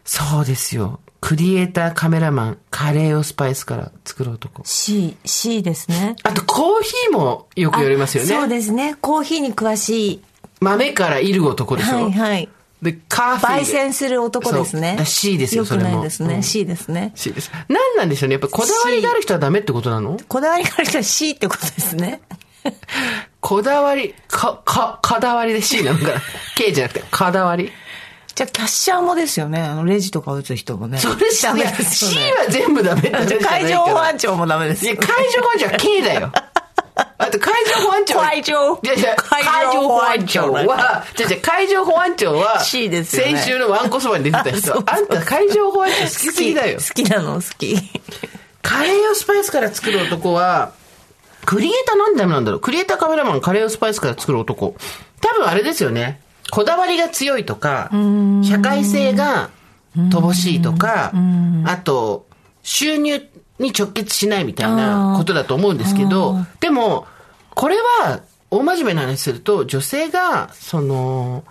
[0.05, 1.01] そうですよ。
[1.21, 4.63] クリエイター、カメラマン、カレーをスパイスから作る男。
[4.65, 8.29] C C ですねあとコーヒーもよく言われますよね。
[8.29, 10.23] そうですねコーヒーに詳しい
[10.61, 11.97] 豆からいる男でしょ。
[11.97, 12.49] はいはい
[12.83, 13.63] で、カーフィーで。
[13.63, 14.99] 焙煎する男ですね。
[15.05, 15.91] C ですよ、よくそれも。
[15.97, 16.43] ないですね、うん。
[16.43, 17.13] C ですね。
[17.15, 17.51] C です。
[17.69, 18.35] 何なんでしょうね。
[18.35, 20.17] やっぱこだわりがある人はダメってことなの？
[20.29, 22.21] こだわりがある人は C ってことですね。
[23.41, 26.23] こだわり、か、か、かだわりで C なのかな
[26.57, 27.73] ?K じゃなくて、かだわり？
[28.35, 29.61] じゃあキャッシャーもですよね。
[29.61, 30.99] あのレジとか打つ人もね。
[30.99, 32.33] それダメダメです C よね。
[32.35, 36.33] は全部ダメじゃない海上 保安庁もダメですいや、よ海上保安庁は K だよ。
[37.19, 38.19] あと、海上保安庁。
[38.19, 38.25] は。
[38.25, 38.81] 海上。
[38.83, 40.27] いやいや、海海上上保安庁。
[40.27, 43.37] 庁は、じゃあじゃあ海上保安庁は、C ですよね。
[43.37, 44.83] 先週のワンコそばに出てた人。
[44.87, 46.79] あんた海上保安庁好きすぎだよ。
[46.79, 47.77] 好きなの好き。
[48.63, 50.73] カレーをスパイスから作る男は、
[51.45, 52.61] クリエイターなんでなんだろう。
[52.61, 54.77] クリエイターカメラマン、カレーをスパイスから作る男。
[55.21, 56.21] 多分あれですよね。
[56.51, 57.91] こだわりが強いとか、
[58.43, 59.51] 社会性が
[59.97, 61.13] 乏しいとか、
[61.65, 62.27] あと、
[62.63, 63.28] 収入
[63.59, 67.07] に直結しないみたいなことだと思うんですけど、でも、
[67.55, 71.45] これは、大真面目な話すると、女性が、その、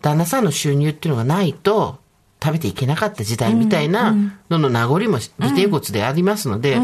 [0.00, 1.98] 旦那さんの収入っていうのがないと、
[2.42, 4.16] 食べていけなかった時代みたいな
[4.48, 6.78] のの名残も尾てい骨でありますので、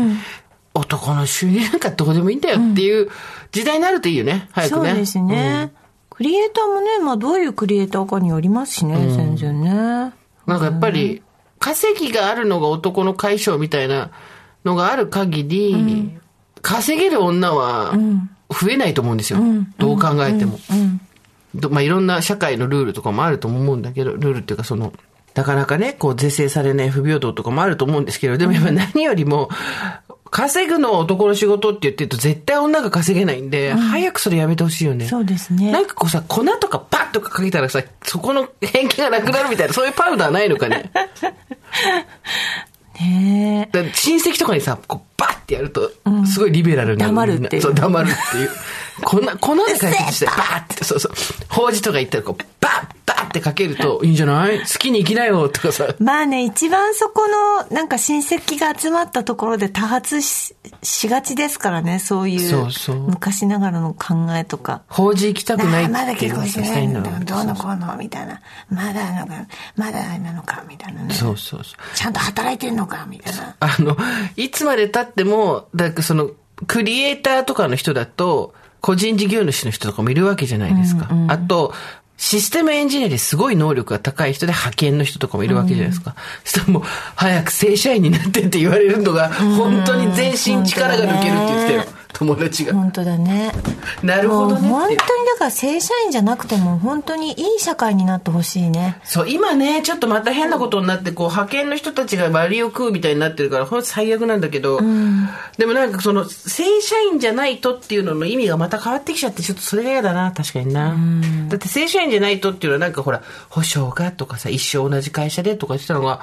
[0.74, 3.08] 男の収入なんかどうでもいいんだよっていう
[3.52, 4.90] 時代になるといいよね、早くね。
[4.90, 5.72] そうですね、
[6.10, 9.70] クリエイターもね、まあ、どういうクリエイターかによりますしね、全然ね。
[10.46, 11.22] なんかやっぱり、
[11.58, 14.10] 稼ぎがあるのが男の解消みたいな
[14.66, 16.18] のがある限り、
[16.60, 17.94] 稼げる女は
[18.50, 19.38] 増えないと思うんですよ。
[19.78, 20.58] どう考えても。
[21.54, 24.92] どまあいろんな社会のルールとかもあると思うんだけど、ルールっていうかその、
[25.34, 29.48] なかなかね、こう是正されない不平等とかもあると思うんですけど、でもやっぱ何よりも、
[30.30, 35.06] 稼ぐのは男の仕事って言ってると絶対女が稼げないんで、早くそれやめてほしいよね。
[35.06, 40.90] そうですねなんかこうさ、粉とかパッとかかけたらさ、そこの変気がなくなるみたいな、そういうパウダーないのかね。
[43.00, 45.90] ね親戚とかにさ、こうバッてやると、
[46.26, 47.12] すごいリベラルになる。
[47.12, 48.50] 黙るっていうそう、黙るっていう。
[49.02, 51.12] 粉、粉で解決して、バーって、そうそう。
[51.48, 54.60] 法事とか行ったら、こう、バッ、バッってかけると、いいんじゃない？
[54.60, 55.94] 好きに生きなよ、とかさ。
[55.98, 62.96] まあね一番そこのなんか親戚が集まったところで多発ししがちですからねそういうそうそう。
[63.08, 64.82] 昔ながらの考えとか。
[64.88, 67.02] 法事行きたくないってまだ結婚してないの。
[67.24, 68.40] どうのこうのみたいな。
[68.70, 71.14] まだなのかまだあれなのかみたいなね。
[71.14, 71.96] そうそうそう。
[71.96, 73.56] ちゃんと働いてんのかみたいな。
[73.60, 73.96] あの、
[74.36, 76.30] いつまで経っても、だその、
[76.66, 81.08] クリエイターとかの人だと、個人事業主の人とかもいるわけじゃないですか。
[81.28, 81.74] あと、
[82.18, 86.14] システムエンジニアですごい能力が高い人で派遣の人とかもいるわけじゃないですか。
[86.44, 86.82] そしたらもう、
[87.14, 91.84] 早く正社員になってって言われるのが、本当に全身力が抜けるって言ってたよ。
[92.18, 92.72] 友達が。
[92.72, 93.52] 本当だね。
[94.02, 94.68] なるほどね。
[94.68, 95.04] 本当にだ
[95.38, 98.98] から正社員じゃなくても本当にいい社会になってほしいね。
[99.04, 104.80] そう、今ね、ちょっとまた変なことになって、こう、派遣の人たちが割を食うみたいになってるから、ほんと最悪なんだけど、
[105.58, 110.96] でもなんかその、正社員じゃないとっていうのの意味がまた変わってきちゃって、ちょっとそれが嫌だな、確かにな。
[111.48, 116.20] だって正社員じゃないとっていうのはなんかほら、保証がとかさ、一生同じ会社でとか言ってたのが、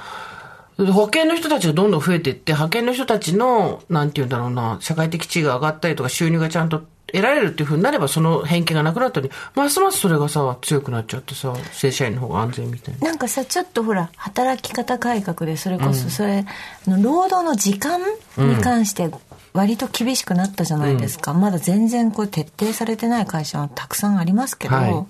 [0.92, 13.08] 派遣の人たちがどんどん増えていって、派遣の人たちの、なんて言うんだろうな、社会的地位が上がったりとか収入がちゃんと得られるっていうふうになれば、その偏見がなくなったのに、ますますそれがさ、強くなっちゃってさ、正社員の方が安全みたいな。
[13.10, 16.46] なんかさちょっとほら働き方改革でそれこそそれ、
[16.88, 18.02] あの労働の時間
[18.38, 19.12] に関して
[19.54, 25.06] 割と厳しくなったじゃないですか、まだ全然こう徹底されてない会社はたくさんありますけど、はい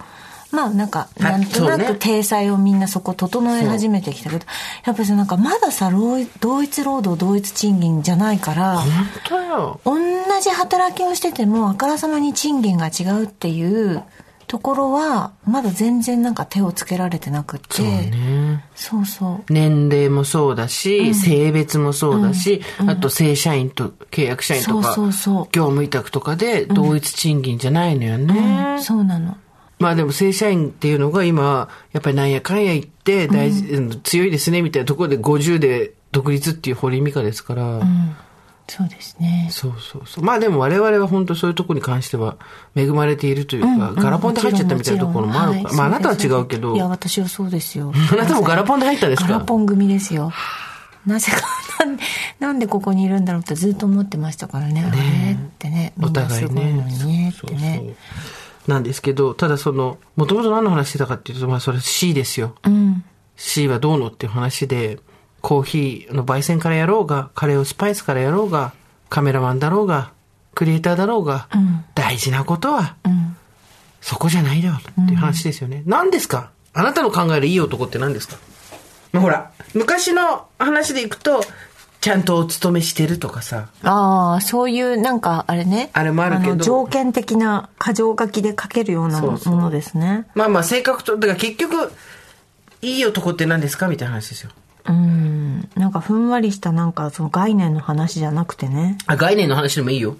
[0.53, 4.45] まあなんか、なんとなく体裁をみんなそこ整え始めてきたけど、
[4.85, 5.91] やっぱりさなんかまださ、
[6.39, 8.91] 同一労働同一賃金じゃないから、本
[9.27, 9.81] 当よ。
[9.83, 9.97] 同
[10.41, 14.03] じ働きをしててもあからさまに賃金が違うっていう
[14.45, 17.77] ところはまだ全然なんか手をつけられてなくって。
[17.77, 18.63] そうね。
[18.75, 19.51] そうそう。
[19.51, 25.43] 年齢もそうだし、性別もそうだし、あと正社員と契約社員とか、そうそうそう。
[25.51, 28.77] 業務委託とかで同一賃金じゃないのよね。
[28.81, 29.35] そうなの
[29.83, 34.01] まあでも正社員っていうのが今、やっぱりなんやかんや言って大事、うん。
[34.01, 37.81] 強いですねみたいなところで50で独立っていう堀井美香ですから、
[38.67, 39.49] そうですね。
[39.51, 40.23] そうそうそう。
[40.23, 42.37] まあでも我々は本当そういうところに関しては
[42.75, 45.69] 恵まれているというか、ガラポンで入っちゃったみたいなところもあるか。
[45.69, 45.75] ら。
[45.75, 47.91] まああなたは違うけど、いや私はそうですよ。
[48.11, 49.33] あなたもガラポンで入ったんですか？
[49.33, 50.31] ガラポン組ですよ。
[51.05, 51.41] なぜか
[51.83, 52.03] なんで
[52.39, 54.85] なんでここにいるんだろうってずっと思ってましたからね。
[54.87, 55.33] あれ？
[55.33, 55.91] ってね。
[55.97, 56.93] みお互いすごいのね。
[56.93, 57.33] にね。
[57.35, 57.95] そうそうってね
[58.67, 62.55] なんですけど、ただその、もともと何の話してたかっていうと、まあそれ C ですよ。
[62.63, 63.03] うん。
[63.35, 64.99] C はどうのっていう話で、
[65.41, 68.73] コーヒーの焙煎からやろうが、カレーをスパイスからやろうが、
[69.09, 70.11] カメラマンだろうが、
[70.55, 71.85] クリエイターだろうが、ん。
[71.95, 73.35] 大事なことは、うん。
[74.01, 75.83] そこじゃないだろうっていう話ですよね。
[75.85, 76.51] 何ですか？
[76.73, 78.37] あなたの考えるいい男って何ですか？
[79.11, 81.43] まあほら、昔の話でいくと、
[82.03, 91.93] ちゃんとお勤めしてるとかさ、ああそういうなんかあれねあれもあるけどの条件的な箇条書きで書けるようなものですねまあまあ性格と、だから結局、
[92.81, 94.51] いい男って何ですかみたいな話ですよ。
[94.85, 100.17] うんなんかふんわりしたなんかその概念の話じゃなくてねあ、概念の話でもいいよ。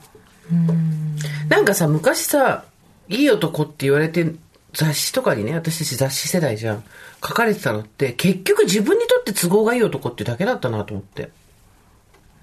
[1.49, 2.63] なんかさ、昔さ、
[3.09, 4.35] いい男って言われて、
[4.71, 6.83] 雑誌とかにね、私たち雑誌世代じゃん。
[7.21, 11.42] 書かれてたのって、結局自分にとって都合がいい男ってだけだったなと思って。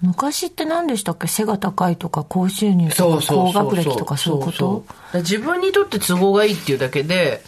[0.01, 1.27] 昔って何でしたっけ？
[1.27, 4.85] 背が高いとか高収入とか高学歴とかそういうこと？
[5.15, 7.41] 自分にとって都合がいいっていうだけで、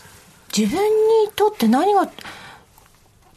[0.56, 2.10] 自分にとって何が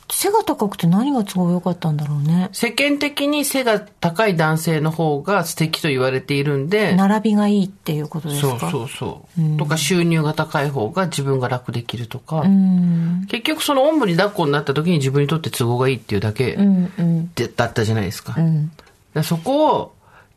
[0.08, 2.48] 背が高くて何が都合良かったんだろうね。
[2.52, 8.58] 世間的に背が高い男性の方が素敵と言われているんで、並びがいいっていうことですか？
[8.60, 9.56] そうそうそう。
[9.58, 13.26] とか収入が高い方が自分が楽できるとか、うん。
[13.28, 18.34] 結局そのおんぶに抱っこになった時に自分にとって都合がいいっていうだけうんだったじゃないですか。
[18.38, 18.70] うん
[19.22, 19.92] そこを、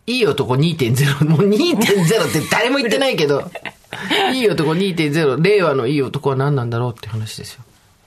[0.06, 3.50] いい男2.0、 もう2.0って誰も言ってないけど、
[4.34, 7.64] いい男2.0、令和のいい男は何なんだろうって話ですよ。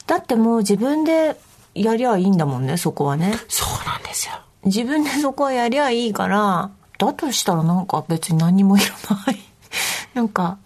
[0.07, 1.37] だってもう自分で
[1.75, 4.35] やりゃいいんだもんねそこはねそうなんですよ。
[4.65, 9.41] 自分でそこはやりゃいいからだとしたらなんか別に何にもいらない
[10.15, 10.59] なんか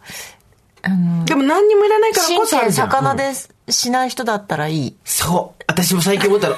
[0.82, 3.32] あのでも何にもいらないからこそあるじ魚で
[3.68, 4.96] しない人だったらいい。
[5.04, 5.64] そう。
[5.66, 6.56] 私も最近思ったの。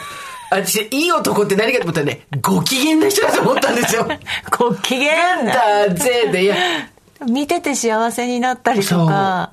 [0.50, 4.08] 私、いい男って何かと思ったらね、ご機嫌な人だと思ったんですよ。
[4.58, 5.52] ご機嫌な。
[5.88, 6.56] だぜで、いや、
[7.28, 9.52] 見てて幸せになったりとか、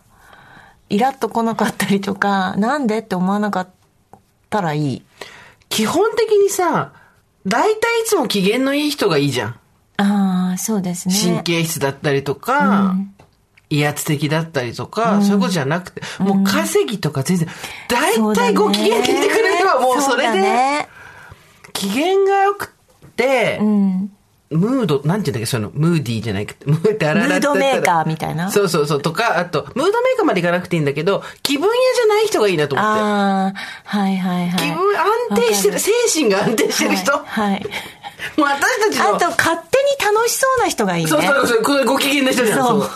[0.89, 3.69] イラッと来なかったりとか、なんでって思わなかっ
[4.49, 5.03] たらいい。
[5.69, 6.91] 基本的にさ、
[7.45, 9.55] 大体いつも機嫌のいい人がいいじゃん。
[9.97, 11.15] ああ、そうですね。
[11.15, 12.95] 神経質だったりとか、
[13.69, 17.47] 威圧的だったりとか、そういうことじゃなくて、もう稼ぎとか全然、
[17.87, 20.87] 大そうだね体ご機嫌でいてくれればもうそれで、ね
[21.73, 22.73] 機嫌が良く
[23.05, 24.11] って、うん。
[24.51, 28.51] ムード、なんていうんだっけ、その、ムーディーじゃないくて、ムームードメーカーみたいな。
[28.51, 33.01] そうそうそう、とか、あと、ムードメーカーまでいかなくていいんだけど、気分屋じゃない人がいいなと思って。
[33.01, 33.53] ああ、
[33.85, 34.59] はいはいはい。
[34.59, 37.11] 気分安定してる、精神が安定してる人。
[37.11, 37.51] はい。
[37.51, 37.65] はい
[38.37, 39.15] もう私たちの。
[39.15, 41.09] あと、勝手に楽しそうな人がいいね。
[41.09, 42.59] そうそうそう、これご機嫌な人じゃん。
[42.59, 42.89] そう。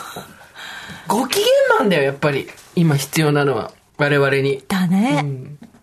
[1.06, 2.48] ご機嫌なんだよ、やっぱり。
[2.74, 3.72] 今必要なのは。
[3.98, 4.64] 我々に。
[4.66, 5.24] だね。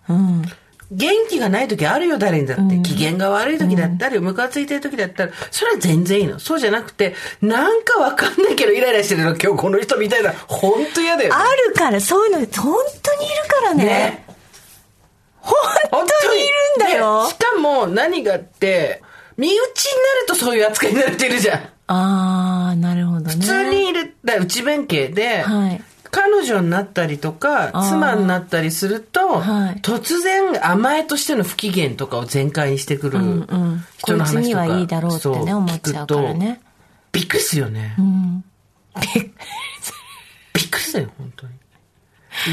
[0.10, 0.44] うん。
[0.92, 2.78] 元気がない時あるよ、誰にだって。
[2.80, 6.40] 機嫌が悪い時だったり、ムカついてる時だったら、それは全然いいの。
[6.40, 10.32] そうじゃなくて、なんかわかんないけどイライラしてるの、今日この人みたいな。
[10.48, 11.36] ほんと嫌だよ、ね。
[11.36, 13.86] あるから、そういうの、本当にいるからね。
[13.86, 14.26] ね。
[15.92, 17.30] 本当にいるんだよで。
[17.32, 19.02] しかも、何がって、
[19.36, 19.66] 身内にな
[20.22, 21.60] るとそういう扱いになってるじゃん。
[21.88, 23.34] ああ、なるほどね。
[23.34, 33.20] 普通にいる、だ内弁慶で、はい彼女になったりとか、妻になったりすると、はい突然甘えとしての不機嫌とかを全開にしてくる
[33.98, 36.62] 人の話とか、にはいいだろうってそね、思っちゃうからね。
[37.12, 37.96] びっくりするよね。
[37.98, 38.44] うん。
[40.54, 41.54] びっくりするよ、本当に。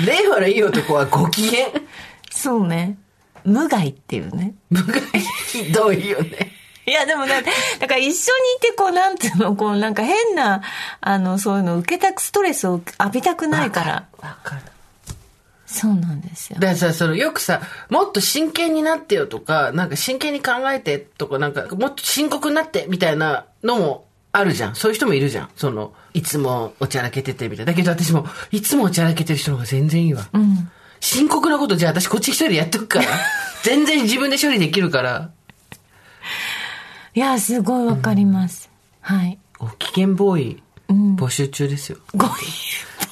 [0.07, 1.67] 令和のいい男はご機嫌。
[2.31, 2.99] そうね。
[3.45, 4.55] 無害っていうね。
[4.71, 5.01] 無害
[5.49, 6.54] ひどいよね。
[6.95, 7.43] いや、でもね、
[7.81, 8.15] だから一緒にい
[8.61, 10.63] て、こう、なんていうの、こう、なんか変な、
[11.01, 14.07] あの、そういうの受けたく、ストレスを浴びたくないから。
[14.21, 14.63] わかる。
[15.67, 16.61] そうなんですよ。
[16.61, 24.77] だからさ、そのよくさ、もっと真剣になってよとか、なんか真剣に考えてとか、なんかもっと深刻になってみたいなのもあるじゃん。
[24.77, 25.51] そういう人もいるじゃん。
[25.57, 27.73] その、いつもおちゃらけててみたいな。
[27.73, 30.29] だけど私も、いつもおちゃらけてる人の方が全然いいわ。
[31.01, 33.07] 深刻なことじゃあ私こっち一人でやっとくから。
[33.65, 35.31] 全然自分で処理できるから。
[37.17, 38.69] いや、すごいわかります。
[39.01, 39.39] はい。
[39.57, 41.99] ご機嫌ボーイ、募集中ですよ。
[42.17, 42.31] ごい、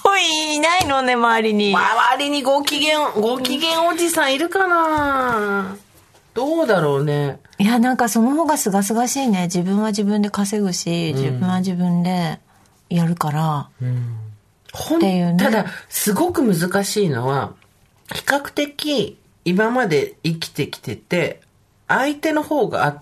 [0.02, 1.72] ぽいいないのね、周りに。
[1.72, 5.76] 周りにご機嫌、ご機嫌おじさんいるかな？
[6.34, 7.38] どうだろうね。
[7.58, 9.42] いや、なんかその方が清々しいね。
[9.42, 12.40] 自分は自分で稼ぐし、自分は自分で
[12.90, 13.68] やるから。
[14.72, 17.52] ほんっていうねただ、すごく難しいのは、
[18.12, 21.40] 比較的今まで生きてきてて、
[21.86, 22.98] 相手の方が圧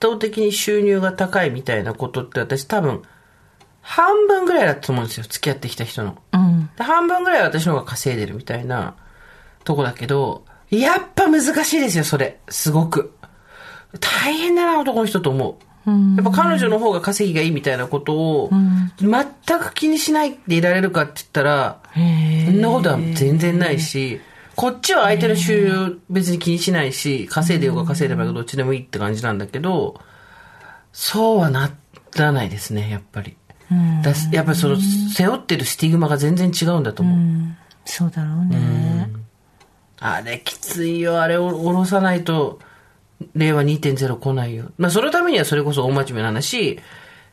[0.00, 3.02] 倒的に収入が高いみたいなことって私多分、
[3.82, 5.24] 半分ぐらいだと思うんですよ。
[5.28, 6.16] 付き合ってきた人の。
[6.32, 6.70] うん。
[6.76, 8.94] で半分ぐらいは私の方が稼いでるみたいな
[9.64, 12.38] とこだけど、やっぱ難しいですよ、それ。
[12.48, 13.12] すごく。
[13.98, 15.70] 大変だな、男の人と思う。
[16.16, 18.50] やっぱ彼女の方が稼ぎがいいみたいなことを、
[19.00, 24.20] 全く気にしないでいられるかって言ったら、そんなことは全然ないし、
[24.60, 29.98] こっちは相手の収入別に気にしないし、稼いでようが稼いでばようがどっちでもいいって感じなんだけど、
[30.92, 31.70] そうはな
[32.14, 33.38] らないですね、やっぱり。
[33.70, 37.56] だやっぱりその、背負ってるスティグマが全然違うんだと思う。
[37.86, 39.10] そうだろうね。
[39.98, 41.22] あれきついよ。
[41.22, 42.58] あれを下ろさないと、
[43.34, 44.72] 令和2.0来ないよ。
[44.76, 46.78] まあ、そのためにはそれこそ大真面目な話、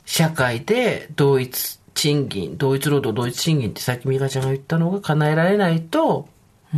[0.05, 6.30] 社会で同一賃金、同一労働、同一賃金ってさっき美香ちゃんが言ったのが叶えられないと、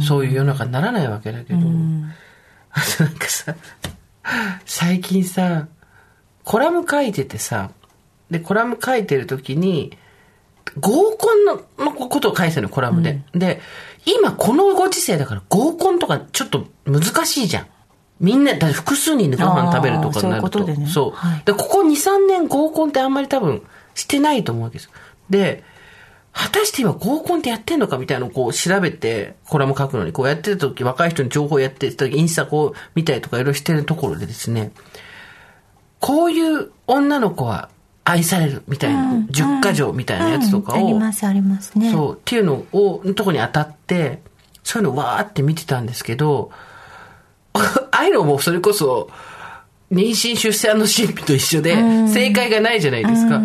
[0.02, 1.60] そういう世の中にならないわけだけど、
[2.72, 3.56] あとなんかさ、
[4.66, 5.68] 最近さ、
[6.44, 7.72] コラム書いててさ、
[8.30, 9.98] で、コラム書いてる時に、
[10.80, 13.22] 合コンののことを書いてたのよ、コラムで。
[13.34, 13.62] で、
[14.06, 17.68] 今このご時世だから合コンとかちょっと難しいじゃん。
[18.20, 20.60] みんな、だ複数人でご飯食べるとかになると。
[20.60, 20.86] そうね
[21.16, 23.64] はいで、ここ2、3年合コンってあんまり多分
[23.96, 24.92] してないと思うわけですよ。
[25.30, 25.64] で、
[26.40, 34.72] 果たして今合コンってやってんのかみたいなのをこう調べて、コラム書くのに、こうやってた時、若い人に情報やってた時、インスタこう見たりとかいろいろしてるところでですね、
[36.00, 37.70] こういう女の子は
[38.06, 41.92] 愛されるみたいな、10か条みたいなやつとかを、うんあります、ありますね。
[41.92, 44.22] そう、っていうのを、のとこに当たって、
[44.64, 46.52] そういうのわーって見てたんですけど、
[47.52, 49.10] ああいうのもそれこそ、
[49.92, 51.76] 妊娠出産の神秘と一緒で、
[52.08, 53.42] 正解がないじゃないですか。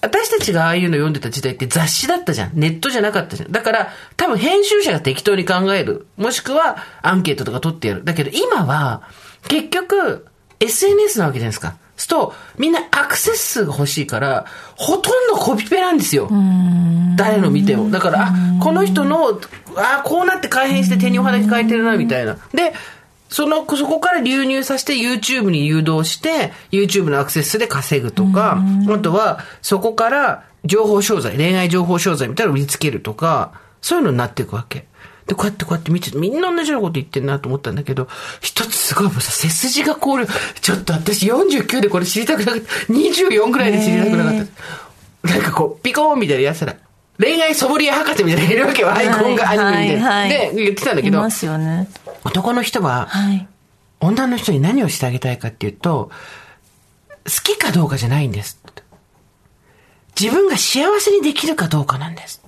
[0.00, 2.52] 私たちがああいうの読んでた時代って雑誌だったじゃん。
[2.54, 3.52] ネットじゃなかったじゃん。
[3.52, 6.06] だから、多分編集者が適当に考える。
[6.16, 8.04] もしくは、アンケートとか取ってやる。
[8.04, 9.02] だけど今は、
[9.48, 10.26] 結局、
[10.60, 11.76] SNS なわけじゃないですか。
[11.96, 14.46] すると、みんなアクセス数が欲しいから、
[14.76, 16.30] ほとんどコピペなんですよ。
[17.16, 17.90] 誰の見ても。
[17.90, 19.40] だから、あ、この人の、
[19.76, 22.36] あ、こうなって改変して手におはだけ変えてるな、みたいな。
[22.54, 22.72] で、
[23.28, 28.58] その、そこから流入させて YouTube に誘導して、YouTube のアクセス数で稼ぐとか、
[28.88, 34.86] あとは、そこから情報商材、恋愛情報商材みたいなのを売りつけるとか、そういうのになっていくわけ。
[35.26, 38.08] で、こうやってこうやって見てて、みんな同じようなこと言ってんなと思ったんだけど、
[38.40, 40.26] 一つすごいもうさ、背筋が凍る。
[40.62, 42.92] ちょっと私49でこれ知りたくなかった。
[42.92, 44.46] 24ぐらいで知りたくなかっ
[45.22, 45.28] た。
[45.28, 46.74] なんかこう、ピコーンみたいなやつら。
[47.20, 50.28] 恋愛ソムリエ博士みたいなのがいるわけよ、アイコンがアニメみたいな。
[50.28, 51.88] で、言ってたんだけどいま、すよね。
[52.28, 53.48] 男の人は、はい。
[54.00, 56.10] 女の人に何をしてあげたいかっていうと、
[57.24, 58.60] 好きかどうかじゃないんです。
[60.18, 62.42] 自分が幸せにできるかどうかなんです。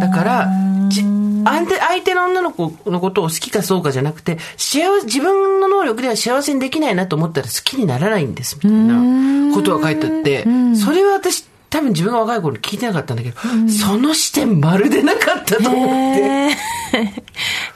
[0.00, 0.48] だから、
[0.88, 1.02] じ
[1.44, 10.44] 相手相手の女の子のことを好きかそうかじゃなくて、幸せ、自分の能力では幸せにできないなと思ったら好きにならないんです、みたいなことが書いてあって、
[10.76, 13.36] それは私、多分自分が若い頃聞いてなかったんだけど、
[13.70, 16.56] その視点まるでなかったと思って。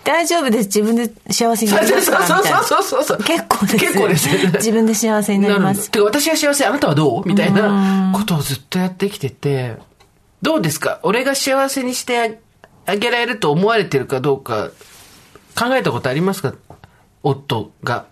[0.05, 0.67] 大丈夫です。
[0.67, 2.19] 自分で幸せになりますか？
[2.19, 2.63] らみたいな。
[2.63, 3.79] そうそうそうそうそう結構です。
[3.79, 5.91] 結構です自分で幸せになります。
[5.91, 7.29] てか私は幸せ、あなたはどう？
[7.29, 9.77] みたいなことをずっとやってきてて、
[10.43, 11.01] どうですか？
[11.03, 12.41] 俺が幸せにして
[12.87, 14.71] あげられると思われてるかどうか、
[15.59, 16.55] 考えたことありますか？
[17.23, 18.07] 夫が。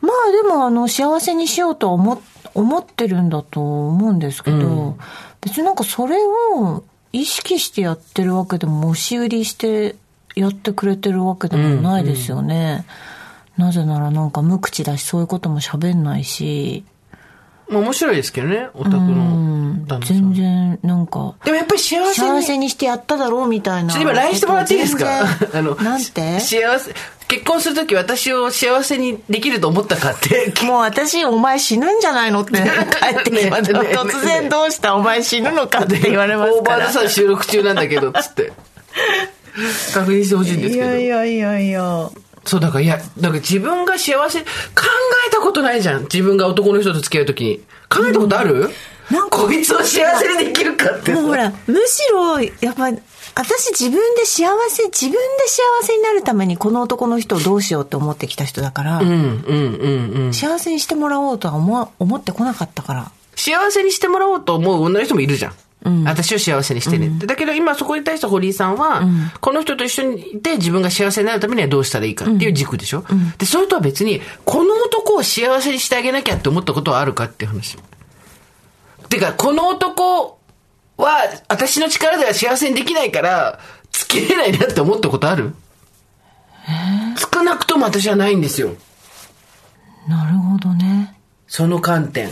[0.00, 2.20] まあでもあの幸せにしようとは思
[2.54, 4.98] 思ってるんだと思うんですけど、
[5.40, 6.16] 別になんかそれ
[6.54, 9.96] を意識してやってるわけでも押し売りして
[10.34, 12.86] やってくれてるわけでもないですよね。
[13.56, 16.84] なぜならなんか無口だしそういうことも喋んないし、
[17.72, 20.34] まあ面白いですけどね、オタクうんの旦那さ全ん。
[20.34, 22.28] 然なんかでもやっぱり幸せに。
[22.28, 23.92] 幸せにしてやっただろうみたいな。
[23.92, 25.04] ちょっと今 LINE してもらっていいですか？
[25.52, 26.40] 全然 なんて？
[26.40, 26.94] 幸せ、
[27.28, 30.52] 結婚するとき私を幸せにできると思ったかって。
[30.64, 33.78] もう私、お前死ぬんじゃないのって帰ってきました。
[34.02, 34.94] 突然どうした？
[34.94, 36.76] お前死ぬのかって言われますから。
[36.76, 38.52] オーバーザさん収録中なんだけど、つって。
[39.92, 40.88] 確認してほしいんですけど。
[40.88, 40.96] や
[41.26, 42.08] いやいや。
[42.44, 44.46] そう、だから、いや、だから自分が幸せ、考
[45.28, 46.02] えたことないじゃん。
[46.02, 47.62] 自分が男の人と付き合うときに。
[47.92, 48.70] 考えたことある、
[49.10, 52.90] なんかこいつを幸せにできるかってさもうほら、むしろ、やっぱ、
[53.34, 59.88] 私自分で幸せ、自分で幸せになるためにこの男の人をどうしようって思ってきた人だから、うんうんう
[60.20, 60.34] んうん。
[60.34, 63.12] 幸せにしてもらおうとは思わ思ってこなかったから。
[63.34, 65.52] 幸せにしてもらおうと思う女の人もいるじゃん。
[66.04, 67.26] 私を幸せにしてねって。
[67.26, 69.02] だけど今そこに対して堀井さんは、
[69.40, 73.04] この人と一緒にいて自分が幸せになるためにはどうしたらいいかっていう軸でしょ、
[73.38, 77.78] で、それとは別に、この男を幸せにしてあげなきゃって思ったことはあるかっていう話。
[79.08, 80.38] てか、この男
[80.96, 81.10] は
[81.48, 83.58] 私の力では幸せにできないから、
[83.90, 85.54] 付き合えないなって思ったことある？
[87.16, 88.76] 少なくとも私はないんですよ。
[90.08, 91.18] なるほどね。
[91.46, 92.30] その観点。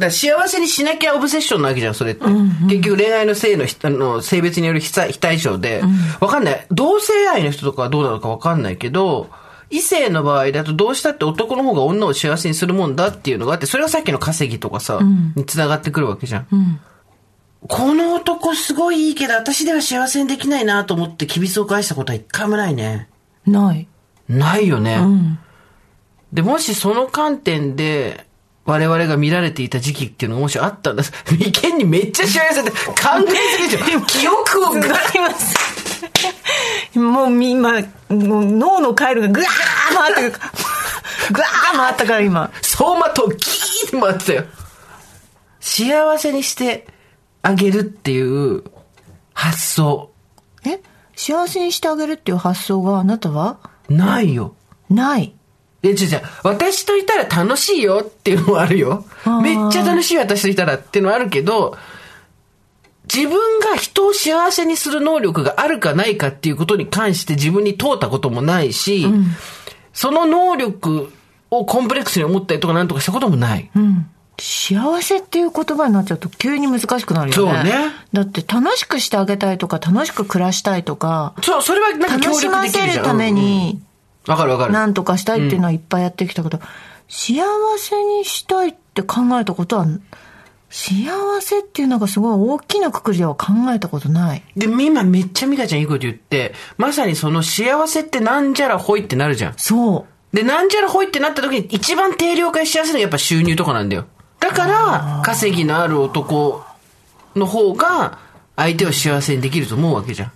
[0.00, 2.24] だ幸せにしなきゃオブセッションなわけじゃん、それって。
[2.68, 5.82] 結局恋愛の性のひ、あの、性別による非対非対称で、
[6.20, 6.66] わ、かんない。
[6.70, 9.30] 同性愛の人とかはどうなのかわかんないけど、
[9.70, 14.98] 異性の場合だとどうしたって男の方が女を幸せにするもんだっていうのがあって、それはさっきの稼ぎとかさ、
[15.36, 16.80] に繋がってくるわけじゃん。
[17.68, 23.08] この男すごいいいけど、私では幸せにできないなと思って、キビスを返したことは一回もないね。
[23.46, 23.86] ない。
[24.28, 24.98] ないよね。
[26.32, 28.26] で、もしその観点で、
[28.70, 31.02] 我々が見られていた時期っていうのがもしあったんだ。
[31.30, 32.76] 眉間にめっちゃ幸せって考
[33.26, 34.00] えすぎでしょ。
[34.02, 36.98] 記憶をわかります。
[36.98, 40.30] もうみ今、もう脳の回路がぐわー回ってる。
[41.32, 42.50] ぐわー回ったから今。
[42.62, 44.44] 走馬灯ギーって回ってたよ。
[45.60, 46.86] 幸せにして
[47.42, 48.64] あげるっていう
[49.34, 50.10] 発想、
[50.64, 50.80] え？
[51.16, 53.58] 幸せにしてあげるっていう発想があなたは？
[53.88, 54.54] ないよ。
[54.88, 55.34] ない。
[55.82, 59.04] え、じゃじゃ私といたら楽しいよっていうのはあるよ。
[59.42, 61.78] めっちゃ楽しい私といたらっていうのはあるけど、
[63.12, 69.06] 自分が人を幸せにする能力があるかないかっていうことに関して自分に問うたこともないし、
[69.92, 71.12] その能力
[71.50, 73.70] をコンプレックスに思ったりとかなんとかしたこともない。
[73.74, 74.06] うん。
[74.38, 77.52] 幸せっていう言葉になっちゃうと急に難しくなるよね。
[77.52, 77.72] そうね
[78.12, 83.89] だって楽しくしてあげたいとか楽しく暮らしたいとか、そう、それはなんか楽協しませるために、うんうん
[84.26, 84.72] わかるわかる。
[84.72, 86.60] なんとかしたいっていうのはいっぱいやってきたけど、
[87.08, 87.42] 幸
[87.78, 89.86] せにしたいって考えたことは、
[90.68, 91.10] 幸
[91.40, 94.42] せっていうのがすごい大きなくくりでは考えたことない。
[94.56, 99.54] で、今めっちゃミカちゃんいいこと言って、まさにその幸せってなんじゃらほいってなるじゃん。
[99.56, 100.36] そう。
[100.36, 104.06] で、なんじゃらほいってなった時に一番定量化しやすいのがやっぱ収入とかなんだよ。
[104.38, 106.64] だから、稼ぎのある男
[107.34, 108.18] の方が
[108.54, 110.32] 相手を幸せにできると思うわけじゃん。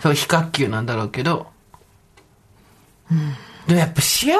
[0.00, 1.48] それ非角球なんだろうけど。
[3.66, 4.36] でもやっぱ幸せに、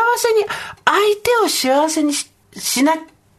[0.84, 2.94] 相手を幸せにししな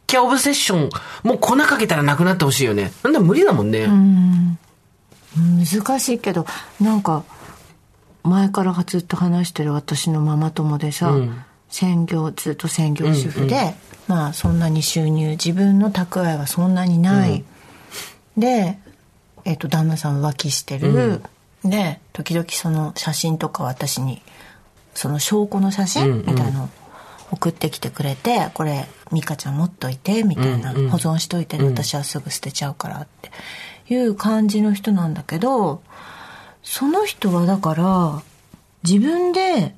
[0.08, 0.90] きゃオブセッション、
[1.24, 2.92] もう粉かけたらなくなってほしいよね。
[3.04, 3.88] なんだ無理だもんね。
[5.36, 6.46] 難しいけど、
[6.80, 7.24] なんか、
[8.24, 11.16] 前からずっと話してる私のママ友でさ、
[11.70, 13.76] 専業、ずっと専業主婦で、
[14.08, 17.44] まあそんなに収入、自分の蓄えはそんなにない。
[18.38, 18.80] で、
[19.46, 21.22] えっ、と、旦那さん浮気してる。
[21.64, 24.22] で、時々その写真とか私に、
[25.00, 26.70] その証拠の写真みたいのを
[27.32, 33.32] 送ってきてくれて、これ、美香ちゃん持っといて、みたいな、保存しといて、私はすぐ捨てちゃうからって
[33.94, 35.82] いう感じの人なんだけど、
[36.64, 38.22] その人はだから、
[38.84, 39.74] 自分で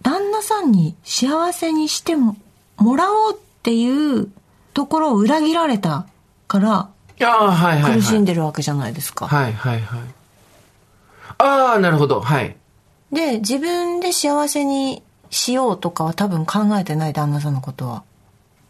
[0.00, 2.38] 旦那さんに幸せにしても
[2.78, 4.30] もらおうっていう
[4.72, 6.06] ところを裏切られた
[6.48, 6.88] から。
[7.96, 9.28] 苦しんでるわけじゃないですか。
[9.28, 10.00] はいはいはい。
[11.36, 12.22] ああ、なるほど。
[12.22, 12.56] はい。
[13.12, 18.04] で、自分で幸せにしようとかは多分考えてない旦那さんのことは。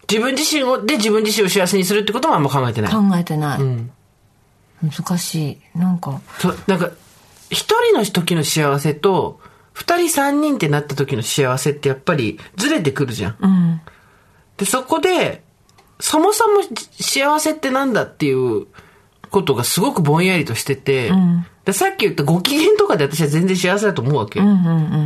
[0.09, 2.93] 自分自身を、で自分自身を幸せにするってことはあんま考えてない。
[2.93, 3.61] 考えてない。
[3.61, 3.91] うん。
[4.83, 5.79] 難しい。
[5.79, 6.91] なんか、そう、なんか、
[7.51, 9.41] 一人の時の幸せと、
[9.73, 13.37] 二人三人ってなった時の幸せってやっぱりずれてくるじゃん。
[13.41, 13.81] うん。
[14.57, 15.43] で、そこで、
[16.01, 16.63] そもそも
[17.01, 18.67] 幸せってなんだっていう
[19.33, 21.11] ことがすごくぼんやりとしてて、
[21.65, 24.39] でさっき言ったご機嫌とかで私は全然幸せだと思うわけ。
[24.39, 24.59] うんうんう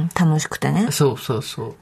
[0.04, 0.10] ん。
[0.14, 0.88] 楽しくてね。
[0.90, 1.74] そうそうそう。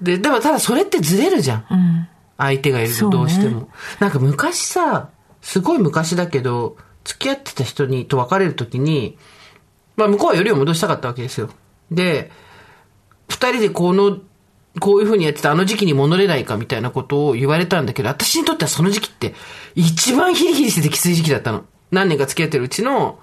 [0.00, 1.66] で、でもただそれってずれるじゃん。
[1.70, 2.08] うん。
[2.36, 3.68] 相手がいるとどうしても。
[4.00, 5.10] なんか昔さ、
[5.42, 9.18] すごい昔だけど、付き合ってた人にと別れるときに、
[9.96, 11.50] まあ向こうはよりを戻したかったわけですよ。
[11.90, 12.32] で、
[13.28, 14.18] 二人でこの、
[14.80, 19.34] こういう風にやってたあの時期に戻れないかみたいなことを言われたんだけど、私にとってはその時期って
[19.74, 21.64] 一番ヒリヒリしててきつい時期だったの。
[21.90, 23.18] 何年か付き合ってるうちの、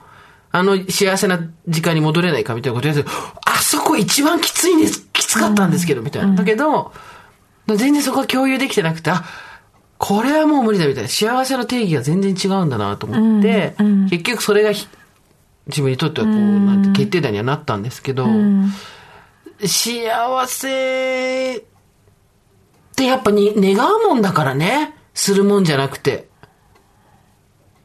[0.51, 3.09] あの幸せな時間に戻れないかみたいなこと言われて、
[3.45, 6.35] あそこ一番きついんです、きつかったんですけど、みたいな。
[6.35, 6.93] だけど、
[7.67, 9.23] 全然そこは共有できてなくて、あ、
[9.97, 11.09] これはもう無理だみたいな。
[11.09, 13.75] 幸せの定義が全然違うんだなと思って、
[14.09, 14.87] 結局それがひ
[15.67, 18.25] 自分にとってはこう、なんて決定打にはなったんですけど、
[19.67, 21.61] 幸せっ
[22.95, 24.95] てやっぱに願うもんだからね。
[25.13, 26.29] するもんじゃなくて。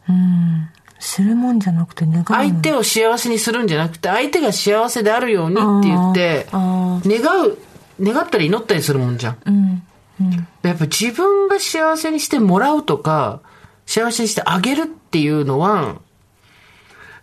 [0.08, 0.68] うん。
[0.98, 2.24] するもんじゃなくて願うの。
[2.24, 7.58] 相手を幸せにするんじゃなくて、相手が幸せであるようにって言ってあ、願う、
[8.00, 9.38] 願ったり祈ったりするもんじゃん。
[9.44, 9.82] うん。
[10.20, 10.48] うん。
[10.62, 13.40] やっぱ自分が幸せにしてもらうとか、
[13.86, 15.96] 幸せにしてあげるっていうのは、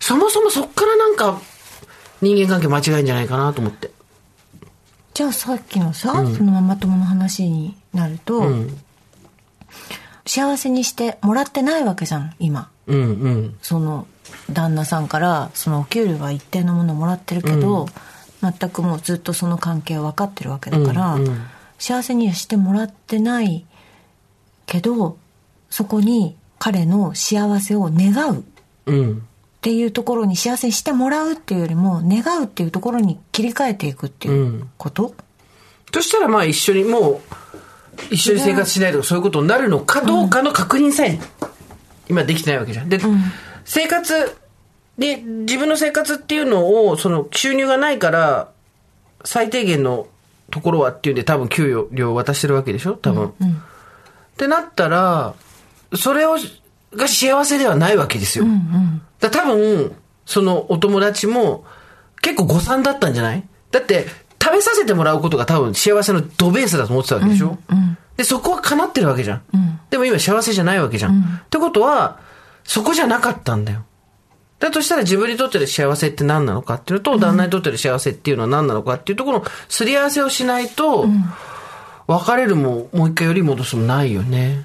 [0.00, 1.40] そもそもそっからなんか
[2.20, 3.93] 人間関係間違いんじゃないかなと思って。
[5.14, 8.78] じゃあさっきのさ、そのママ友の話になると、うん。
[10.26, 12.70] 幸せにしてもらってないわけじゃん、今。
[12.86, 13.56] うんうん。
[13.62, 14.06] その
[14.52, 17.86] 旦那さんからそのお給料は一定のものもらってるけど、
[18.42, 21.42] 全くもうずっとその関係は分かってるわけだから、うんうん
[21.78, 23.66] 幸せにはしてもらってない
[24.64, 25.18] けど
[25.68, 28.42] そこに彼の幸せを願うっ
[28.86, 29.26] うん。
[29.64, 35.14] ていうところに幸せにしてもらうっていうよりも願うっていうところに切り替えていくっていうこと、
[35.90, 37.20] そしたらまあ一緒にもう、
[38.10, 41.18] 一緒に生活しないとかそういうことになるのかどうかの確認さえ、
[42.10, 42.90] 今できてないわけじゃん。
[42.90, 43.00] で、
[43.64, 44.36] 生活
[44.98, 48.50] で、自分の生活っていうのを、その収入がないから、
[49.24, 50.08] 最低限の
[50.50, 52.92] ところはっていうんで多分給与料を渡してるわけでしょ？
[52.92, 53.28] 多分。
[53.28, 53.32] っ
[54.36, 55.34] てなったら、
[55.96, 56.36] それを、
[56.94, 58.44] が幸せではないわけですよ。
[58.44, 58.56] だか
[59.24, 59.94] ら多分、
[60.26, 61.64] そのお友達も
[62.22, 63.44] 結構誤算だったんじゃない？
[63.70, 64.06] だって、
[64.42, 67.58] 食べさせてもらうことが多分幸せのドベースだと思ってたわけでしょ、
[68.16, 69.42] で、そこは叶ってるわけじゃん。
[69.90, 71.20] でも今幸せじゃないわけじゃん。
[71.44, 72.20] ってことは、
[72.64, 73.84] そこじゃなかったんだよ。
[74.60, 81.06] だとしたら自分にとっての幸せって何なのかっていうのと、旦那にとっての幸せっていうのは何なのかっていうところのすり合わせをしないと、
[82.06, 84.64] 別れるももう一回より戻すもないよね。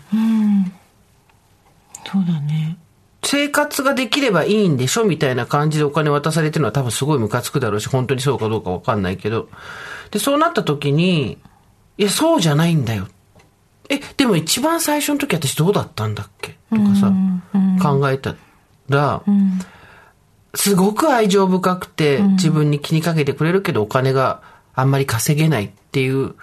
[2.11, 2.77] そうだね
[3.23, 9.49] 生活ができればいいんでしょみたいな感じでお金渡されてるのは多分すごいムカつくだろうし、本当にそうかどうかわかんないけど。
[10.11, 11.37] で、そうなった時に、
[11.97, 13.07] いや、そうじゃないんだよ。
[13.89, 16.55] え、でも一番最初の時私どうだったんだっけ？
[16.69, 17.11] とかさ、
[17.81, 18.35] 考えた
[18.87, 19.23] ら、
[20.53, 24.41] すごく愛情深くて自分に気にかけてくれるけどお金が
[24.73, 26.35] あんまり稼げないっていう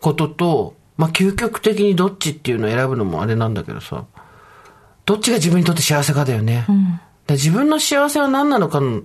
[0.00, 4.06] ことと、まあ究極的にどっちっていうのを選ぶのもあれなんだけどさ、
[5.10, 6.58] どっちが自分にとって幸せかだよね。
[6.58, 6.70] だか
[7.30, 9.02] ら自分の幸せは何なのかの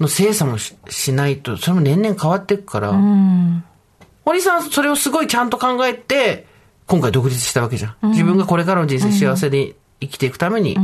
[0.00, 2.92] の精査もししないと、それも年々変わっていくから、
[4.24, 6.48] 堀さんそれをすごいちゃんと考えて、
[6.88, 8.10] 今回独立したわけじゃん。
[8.10, 10.76] 自分がこれからの人生幸せに生きていくために、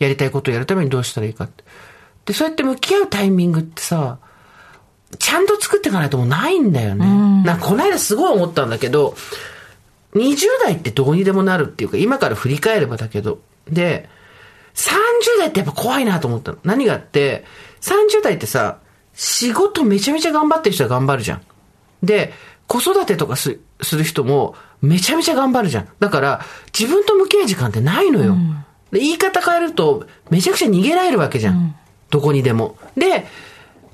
[0.00, 1.62] やりたいことをやるためにどうしたらいいかって。
[2.26, 4.18] で、そうやって向き合うタイミングってさ、
[5.20, 7.06] ちゃんと作っていかないともうないんだよね。
[7.44, 9.14] なこの間すごい思ったんだけど、
[10.14, 13.38] 20代ってどうにでもなるっていうか、今から振り返ればだけど。
[13.70, 14.08] で、
[14.74, 16.58] 30代ってやっぱ怖いなと思ったの。
[16.64, 17.44] 何があって、
[17.80, 18.78] 30代ってさ、
[19.14, 21.42] 仕事めちゃめちゃ頑張ってる人は頑張るじゃん。
[22.02, 22.32] で、
[22.66, 25.88] 子育てとかすする人もめちゃめちゃ頑張るじゃん。
[25.98, 26.40] だから、
[26.78, 28.36] 自分と向き合う時間ってないのよ。
[28.92, 31.76] で言い方変えると、めちゃくちゃ逃げられるわけじゃん。
[32.10, 32.76] どこにでも。
[32.96, 33.26] で、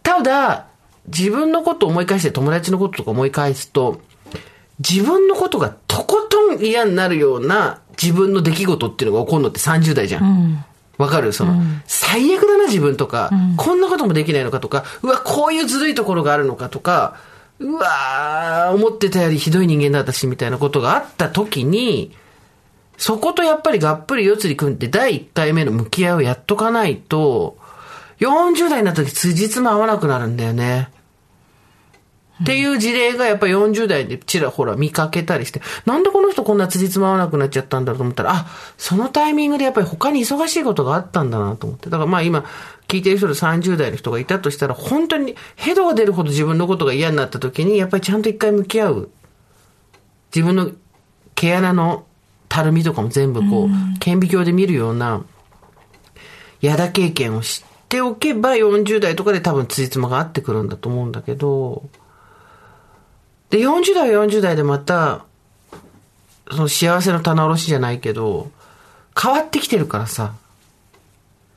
[0.03, 0.67] ただ、
[1.07, 4.01] 自分のことを思い返して友達のこととか思い返すと、
[4.87, 10.65] 自分のことがとことん嫌になるような自分の出来事っていうのが起こるのって30代じゃん。
[10.99, 11.33] わ、かる？
[11.33, 17.17] その、最悪だな自分とか、こんなこともできないのかとか、うわ、こういうずるいところがあるのかとか、
[17.59, 22.15] うわー、思ってたよりひどい人間だったし、みたいなことがあった時に、
[22.97, 27.59] そことやっぱりがっぷり四つに組んで第1回目の向き合いをやっとかないと、
[28.21, 30.91] 40代になった時辻褄合わなくなるんだよね。
[32.43, 41.91] っていう事例がやっぱ40代でちらほら見かけたりして、なんでこの人こんな辻褄合わなくなっちゃったんだろうと思ったら、あ、そのタイミングでやっぱり他に忙しいことがあったんだなと思って。
[41.91, 42.45] だからまあ今
[42.89, 49.11] 聞いてる人で30代の人がいたとしたら、本当にヘドが出るほど自分のことが嫌になった時に、やっぱりちゃんと一回向き合う。
[50.35, 50.73] 自分の
[51.37, 52.05] 毛穴の
[52.49, 55.23] たるみとかも全部こう、顕微鏡で見るような、
[56.61, 61.85] やだ経験を知っておけば40代とかで多分辻褄が合ってくるんだと思うんだけど、
[63.55, 65.27] で、40代は40代でまた、
[66.51, 68.51] その幸せの棚卸しじゃないけど、
[69.17, 70.35] 変わってきてるからさ、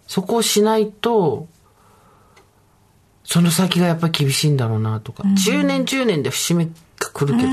[0.06, 1.48] そこをしないと、
[3.24, 7.50] その先がやっぱり厳しいんだろうなとか、10年10年で節目が来るけど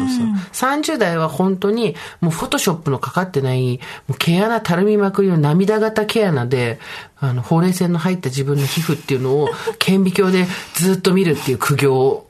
[0.53, 6.79] さ、30代は本当にもうフォトショップのかかってない、もう毛穴たるみまくりの涙型毛穴で、
[7.17, 12.29] あの、ほうれい線の入った自分の皮膚っていうのを顕微鏡でずっと見るっていう苦行を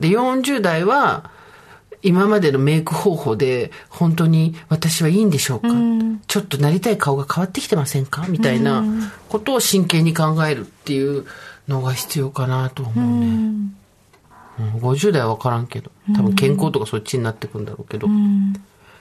[0.00, 1.30] で、40代は、
[2.00, 5.68] 今までのメイク方法で、本当に私はいいんでしょうか、
[6.28, 8.26] ちょっとなりたい顔が変わってきてませんか？
[8.28, 8.84] みたいな
[9.28, 11.26] ことを真剣に考えるっていう
[11.66, 13.26] のが必要かなと思うね。
[14.60, 14.80] うん。
[14.80, 18.06] 50代は分からんけど、多分健康とかそっちになってくんだろうけど。
[18.06, 18.10] っ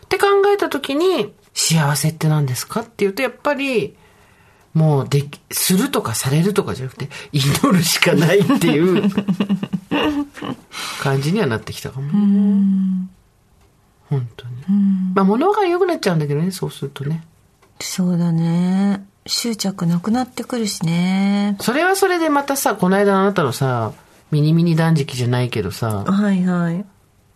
[0.10, 2.82] て考えた時に、幸せって何ですか？
[2.82, 3.96] っていうと、やっぱり、
[4.74, 9.10] もうでき、するとかされるとかじゃなくて、祈るしかないっていう
[11.02, 12.12] 感じにはなってきたかも。
[14.10, 14.54] 本当に。
[15.16, 17.24] まあ物が良くなっちゃうんだけどね、そうするとね。
[17.80, 19.06] そうだね。
[19.26, 21.58] 執着なくなってくるしね。
[21.60, 23.94] それはそれでまたさ、この間のあなたのさ、
[24.32, 26.86] ミニミニ断食じゃないけどさ、はいはい。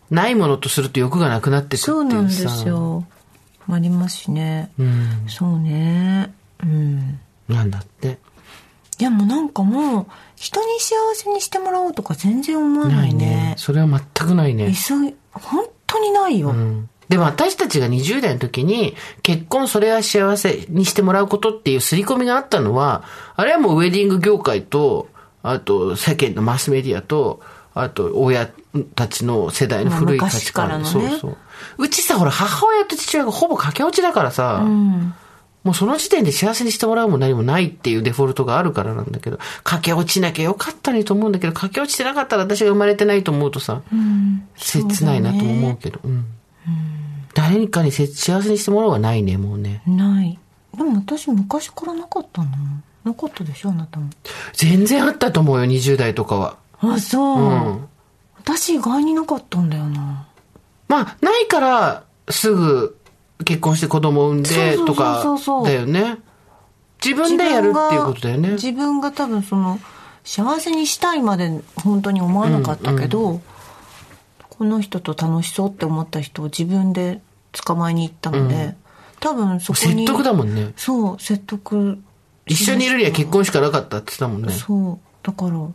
[0.09, 1.91] ないものとすると欲がなくなってくっていうさ。
[1.91, 3.05] そうなんですよ。
[3.69, 4.71] ありますしね。
[4.77, 5.25] うん。
[5.27, 6.33] そうね。
[6.63, 7.19] うん。
[7.47, 8.19] なんだって。
[8.97, 10.05] でもなんかもう、
[10.35, 13.55] 人に幸せにしてもらおうとか全然思わないね。
[13.57, 14.73] それは全くないね。
[14.73, 16.49] 急い、本当にないよ。
[16.49, 23.03] うんでも私たちが20代の時に、結婚それは幸せにしてもらうことっていう刷り込みがあったのは、
[23.35, 25.09] あれはもうウェディング業界と、
[25.43, 27.41] あと世間のマスメディアと、
[27.73, 28.49] あと親
[28.95, 30.67] たちの世代の古い価値観。
[30.69, 31.37] からのねそうそう。
[31.79, 35.13] うちさ、ほら、母親と父親がほぼ駆け落ちだからさ、うん。
[35.63, 44.47] もうその時点で幸せにしてもらうも何もないっていうデフォルトがあるからなんだけど、駆け落ちなきゃよかったねと思うんだけど、駆け落ちてなかったら私が生まれてないと思うとさ、うん。
[44.55, 46.25] 切ないなとも思うけど、うん。
[47.33, 49.83] 誰かにせ幸せにしてもらうはないね、もうね。
[49.85, 50.39] ない。
[50.75, 52.49] でも私昔からなかったの
[53.03, 54.09] なかったでしょあなたも。
[54.53, 56.57] 全然あったと思うよ、20代とかは。
[56.79, 57.39] あ、そう。
[57.39, 57.87] うん。
[58.37, 60.27] 私意外になかったんだよな。
[60.87, 62.97] まあ、ないから、すぐ
[63.43, 65.23] 結婚して子供産んでとか
[65.63, 66.17] だよね。
[67.03, 68.51] 自分でやるっていうことだよね。
[68.51, 69.79] 自分が多分その
[70.23, 73.41] 幸せにしたいまで本当に思わなかったけど、
[74.49, 77.21] この人と楽しそうって思った人を自分で
[77.51, 78.75] 捕まえに行ったので、
[79.19, 80.73] 多分そこに説得だもんね。
[80.75, 81.99] そう説得
[82.45, 84.53] 一緒にいるには結婚しかなかったって言ってたもんね。
[84.53, 85.67] そうだから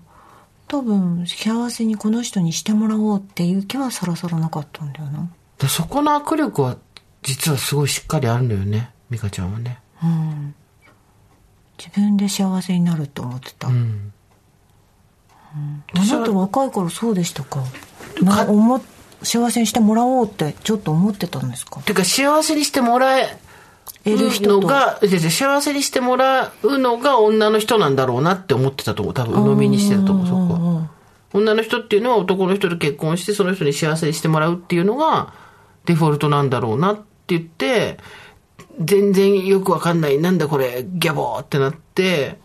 [0.69, 6.77] 多分幸せにこの人にしてもらおうっていう気はさらさらなかったんだよなだそこの握力は、
[7.27, 8.91] 実はすごいしっかりあるんだよね。
[9.11, 9.81] 美香ちゃんはね。
[10.03, 10.55] うん
[11.77, 14.13] 自分で幸せになるって思ってた、うん。
[15.95, 17.63] あなた若い頃そうでしたか？
[18.23, 18.83] な思っ
[19.23, 21.81] 幸せにしてもらおうってちょっと思ってたんですか？
[21.83, 23.39] てか幸せにしてもらえ
[24.05, 29.15] 得る人とのが、幸せにしてもらうのが女の人なんだろうなって思ってたと思う。
[29.15, 30.91] 多分、鵜呑みにしてたと思う、そこは。
[31.33, 35.35] 女の人っていうのは男の人と結婚して、その人に幸せにしてもらうっていうのが、
[35.87, 37.99] デフォルトなんだろうなって言って、
[38.81, 42.39] 全然よくわかんない、なんだこれ、ギャボーってなって、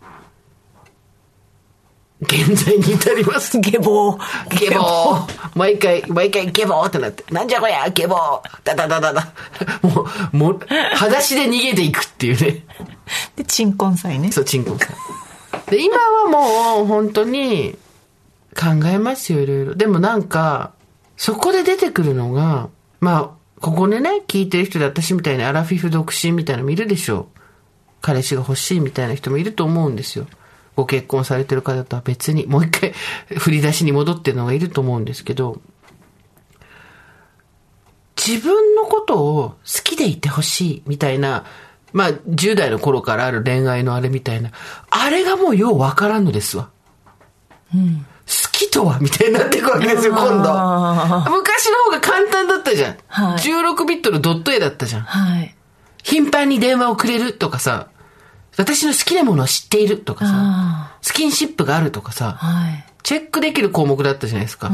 [2.22, 3.60] 現在に至ります。
[3.60, 4.16] ゲボ
[4.50, 9.34] ゲボー毎回、毎回ゲボーってなって、なんじゃこりゃゲボーダダダダダ
[9.82, 10.60] もう、もう、
[10.94, 12.64] 裸足で逃げていくっていうね。
[13.36, 15.72] で鎮魂祭ねそう、チンコンさん。
[15.72, 17.76] で、今はもう、本当に、
[18.56, 19.76] 考えますよ、いろいろ。
[19.76, 20.74] でもなんか、
[21.18, 22.70] そこで出てくるのが、
[23.00, 27.40] まあ、ここでね、聞いてる人で私みたいにアラフィフ独身みたいなのもいるでしょう。
[28.02, 30.26] 彼氏が欲しいみたいな人もいると思うんですよ。
[30.76, 32.94] ご結婚されてる方とは別に、もう一回
[33.38, 35.62] 振り出しに戻ってるのがいると思うんですけど、
[38.18, 41.46] 自分のことを好きでいてほしいみたいな、
[41.94, 44.52] まあ、10代の頃からある恋愛のあれみたいな、
[44.90, 46.70] あれがもうようわからんのですわ。
[47.74, 47.78] 好
[48.52, 51.32] きとはみたいになっていくわけですよ、今あ度。
[51.38, 52.98] 昔の方が簡単だったじゃん。
[53.08, 55.02] はい16ビットのドット絵だったじゃん。
[55.02, 55.56] はい
[56.04, 57.88] 頻繁に電話をくれるとかさ、
[58.58, 64.72] 私の好きなものを知っているとかさ、あスキンシップがあるとかさ、はいチェックできる項目だったじゃないですか。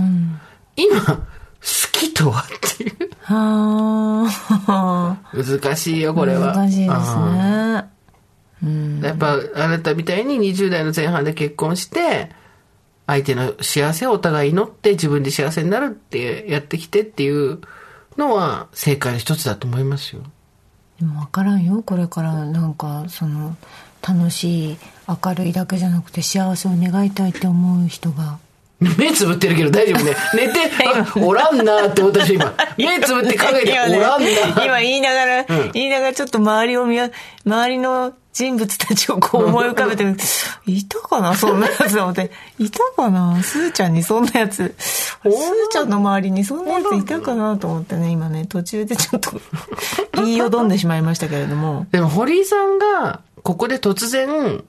[0.76, 1.22] 今、好
[1.92, 3.10] きとはっていう。
[3.24, 6.54] は難しいよ、これは。
[6.56, 12.32] 難しいですあねーやっぱ、あなたみたいに20代の前半で結婚して、
[13.08, 17.60] 相手の幸せをお互い祈って自分で幸せになるってやってきてっていう
[18.18, 20.22] のは正解の一つだと思いますよ。
[21.00, 23.56] でも分からんよこれからなんかその
[24.08, 24.78] 楽しい
[25.08, 28.40] 明るいだけじゃなくて幸せを願いたいって思う人が
[28.80, 30.16] 目つぶってるけど大丈夫ね。
[30.36, 32.54] 寝て、あおらんなって思ったし今。
[32.78, 34.28] 目つぶって考えて、おらんな。
[34.64, 35.44] 今言いながら、
[35.74, 37.10] 言いながらちょっと周りを見わ
[37.44, 40.04] 周りの人物たちをこう思い浮かべて
[40.68, 41.34] いたかな？
[41.34, 42.30] そんなやつと思って。
[42.60, 43.42] いたかな？
[43.42, 44.76] すーちゃんにそんなやつ。
[44.78, 45.28] すー
[45.72, 48.46] ちゃんの周りにそんなやついたかなと思ってね今ね。
[48.46, 49.32] 途中でちょっと
[50.22, 51.88] 言いよどんでしまいましたけれども。
[51.92, 54.64] でも堀井さんが、ここで突然、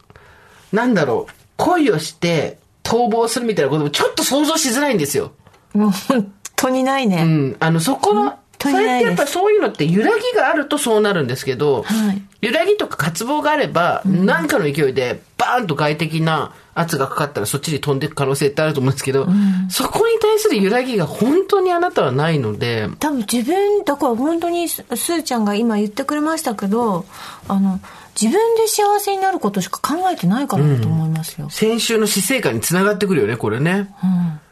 [0.73, 5.33] なんだろう、恋をして逃亡するみたいなこともちょっと想像しづらいんですよ。
[5.75, 7.57] もう本当にないね、うん。
[7.61, 19.27] あの、そこの、それってやっぱりそういうのって揺らぎがあるとそうなるんですけど、はい揺らぎとか渇望があれば、何かの勢いでバーンと外的な圧がかかったらそっちに飛んでいく可能性ってあると思うんですけど、
[19.71, 27.07] そこに対する揺らぎが本当にあなたはないので、多分自分だから本当にすすーちゃんが今言ってくれましたけど
[27.49, 27.81] あの
[28.21, 33.91] 自分で幸せになることしか考えてないからだと思いますよ、先週の死生観につながってくるよね、これね。
[34.03, 34.48] だ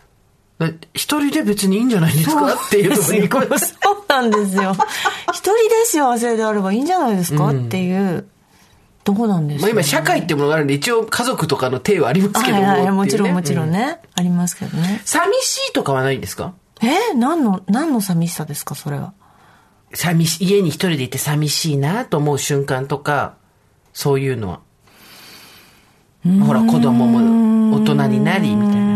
[0.94, 2.54] 一人で別にいいんじゃないですか？
[2.54, 4.74] っていうところにこうそうなんですよ。
[5.32, 8.26] 一人で幸せであればいいんじゃないですか、っていう。
[9.04, 15.00] どこなんですまあよね今社会ってものがあるんで一応家族とかの体はありますけども、はいはいもちろんもちろんね、ありますけどね。
[15.04, 16.54] 寂しいとかはないんですか？
[16.82, 18.74] え何の何の寂しさですか？
[18.74, 19.12] それは。
[19.94, 23.36] 寂しい、家に一人でいて寂しいなと思う瞬間とか、
[23.92, 24.60] そういうのは。
[26.44, 28.95] ほら、子供も大人になり、みたいな。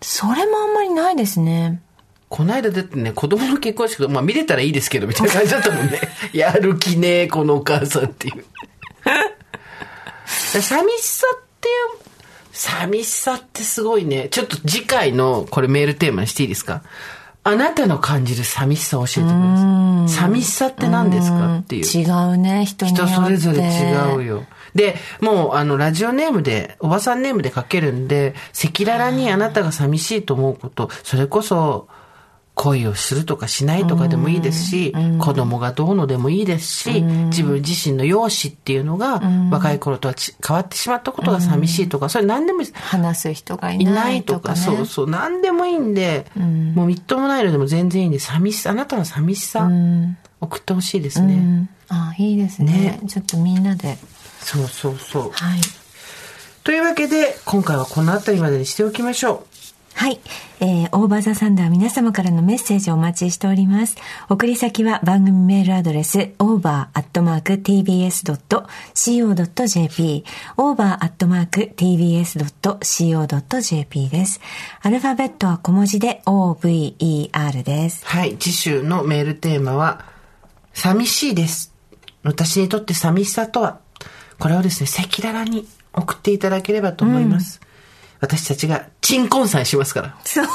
[0.00, 1.80] それもあんまりないですね
[2.28, 5.98] この間だってね、子供の結婚式まあ見れたらいいですけど、みたいな感じだったもんね。
[6.34, 8.44] やる気ねえ、このお母さんっていう。
[10.26, 11.74] 寂しさっていう、
[12.52, 14.28] 寂しさってすごいね。
[14.30, 16.82] ちょっと次回のこれメールテーマにしていいですか？
[17.44, 20.08] あなたの感じる寂しさを教えてください。
[20.10, 21.86] 寂しさって何ですかっていう。
[21.86, 24.44] 違うね人によって人それぞれ違うよ。
[24.74, 31.88] で、もう、あの、ラジオネームで、おばさんネームで書けるんで、赤裸々にあなたが寂しいと思うこと、それこそ、
[32.58, 42.58] 恋をするとかしないとかでもいいですし、子供がどうのでもいいですし、自分自身の容姿っていうのが、若い頃とはち変わってしまったことが寂しいとか、それ何でも。
[42.74, 46.26] 話す人がいいなないいとか、そうそう、何でもいいんで、
[46.74, 49.70] もうみっともないのでも全然いいんで、寂しさ、あなたの寂しさ、
[50.40, 51.34] 送ってほしいですね。
[51.34, 51.68] うん。
[51.90, 53.00] あいいですね。
[53.06, 53.98] ちょっとみんなで
[54.40, 55.30] そうそうそう。
[55.32, 55.60] はい
[56.68, 59.46] というわけで、今回はこの辺りまでにしておきましょ
[59.94, 60.20] はい。
[60.60, 63.96] えー、オーバーザサンダー皆様からのメッセージをお待ちしております。
[64.28, 67.04] 送り先は番組メールアドレス over.tbs.co.jp
[70.58, 71.68] over.tbs.co.jp
[74.10, 74.40] です。
[74.82, 78.06] アルファベットは小文字で over ですう。。
[78.06, 80.04] はい、次週のメールテーマは、
[80.74, 81.72] 寂しいです。
[82.24, 83.80] 私にとって寂しさとは、
[84.38, 87.60] これをですね、赤裸々に送っていただければと思います。
[88.20, 90.16] 私たちが、鎮魂祭しますから。
[90.24, 90.46] そう。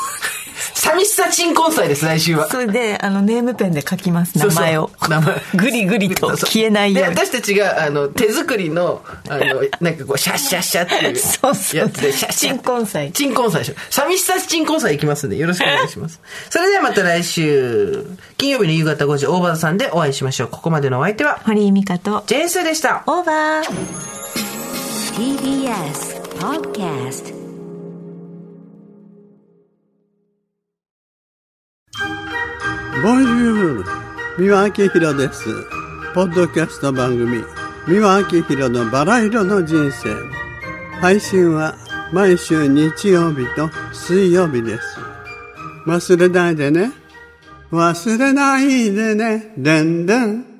[0.73, 2.49] 寂しさ鎮魂祭です、来週は。
[2.49, 4.91] それで、あの、ネームペンで書きます、そうそう名前を。
[5.09, 7.15] 名前ぐりぐりと消えないように。
[7.15, 12.53] で、私たちが、あの、手作りの、あの、 なんかこう、シャッシャッシャっていうそうそうやつで、シャッシャッ。
[12.53, 13.73] 鎮魂祭鎮魂祭でしょ。
[13.89, 16.19] 寂しさ鎮魂祭いきますんで、よろしくお願いします。
[16.49, 18.05] それではまた来週、
[18.37, 20.47] 金曜日の夕方5時、大場さんでお会いしましょう。
[20.49, 23.03] ここまでのお相手は、堀井美香と、ジェーンスーでした。
[23.07, 24.13] オーバー
[25.15, 27.42] TBS Podcast
[33.01, 33.85] ボンジュール
[34.37, 35.45] 三輪明宏です。
[36.13, 37.43] ポッドキャスト番組
[37.87, 40.15] 三輪明宏のバラ色の人生。
[41.01, 41.75] 配信は
[42.13, 44.99] 毎週日曜日と水曜日です。
[45.87, 46.91] 忘れないでね。
[47.71, 49.53] 忘れないでね。
[49.57, 50.52] でんでん。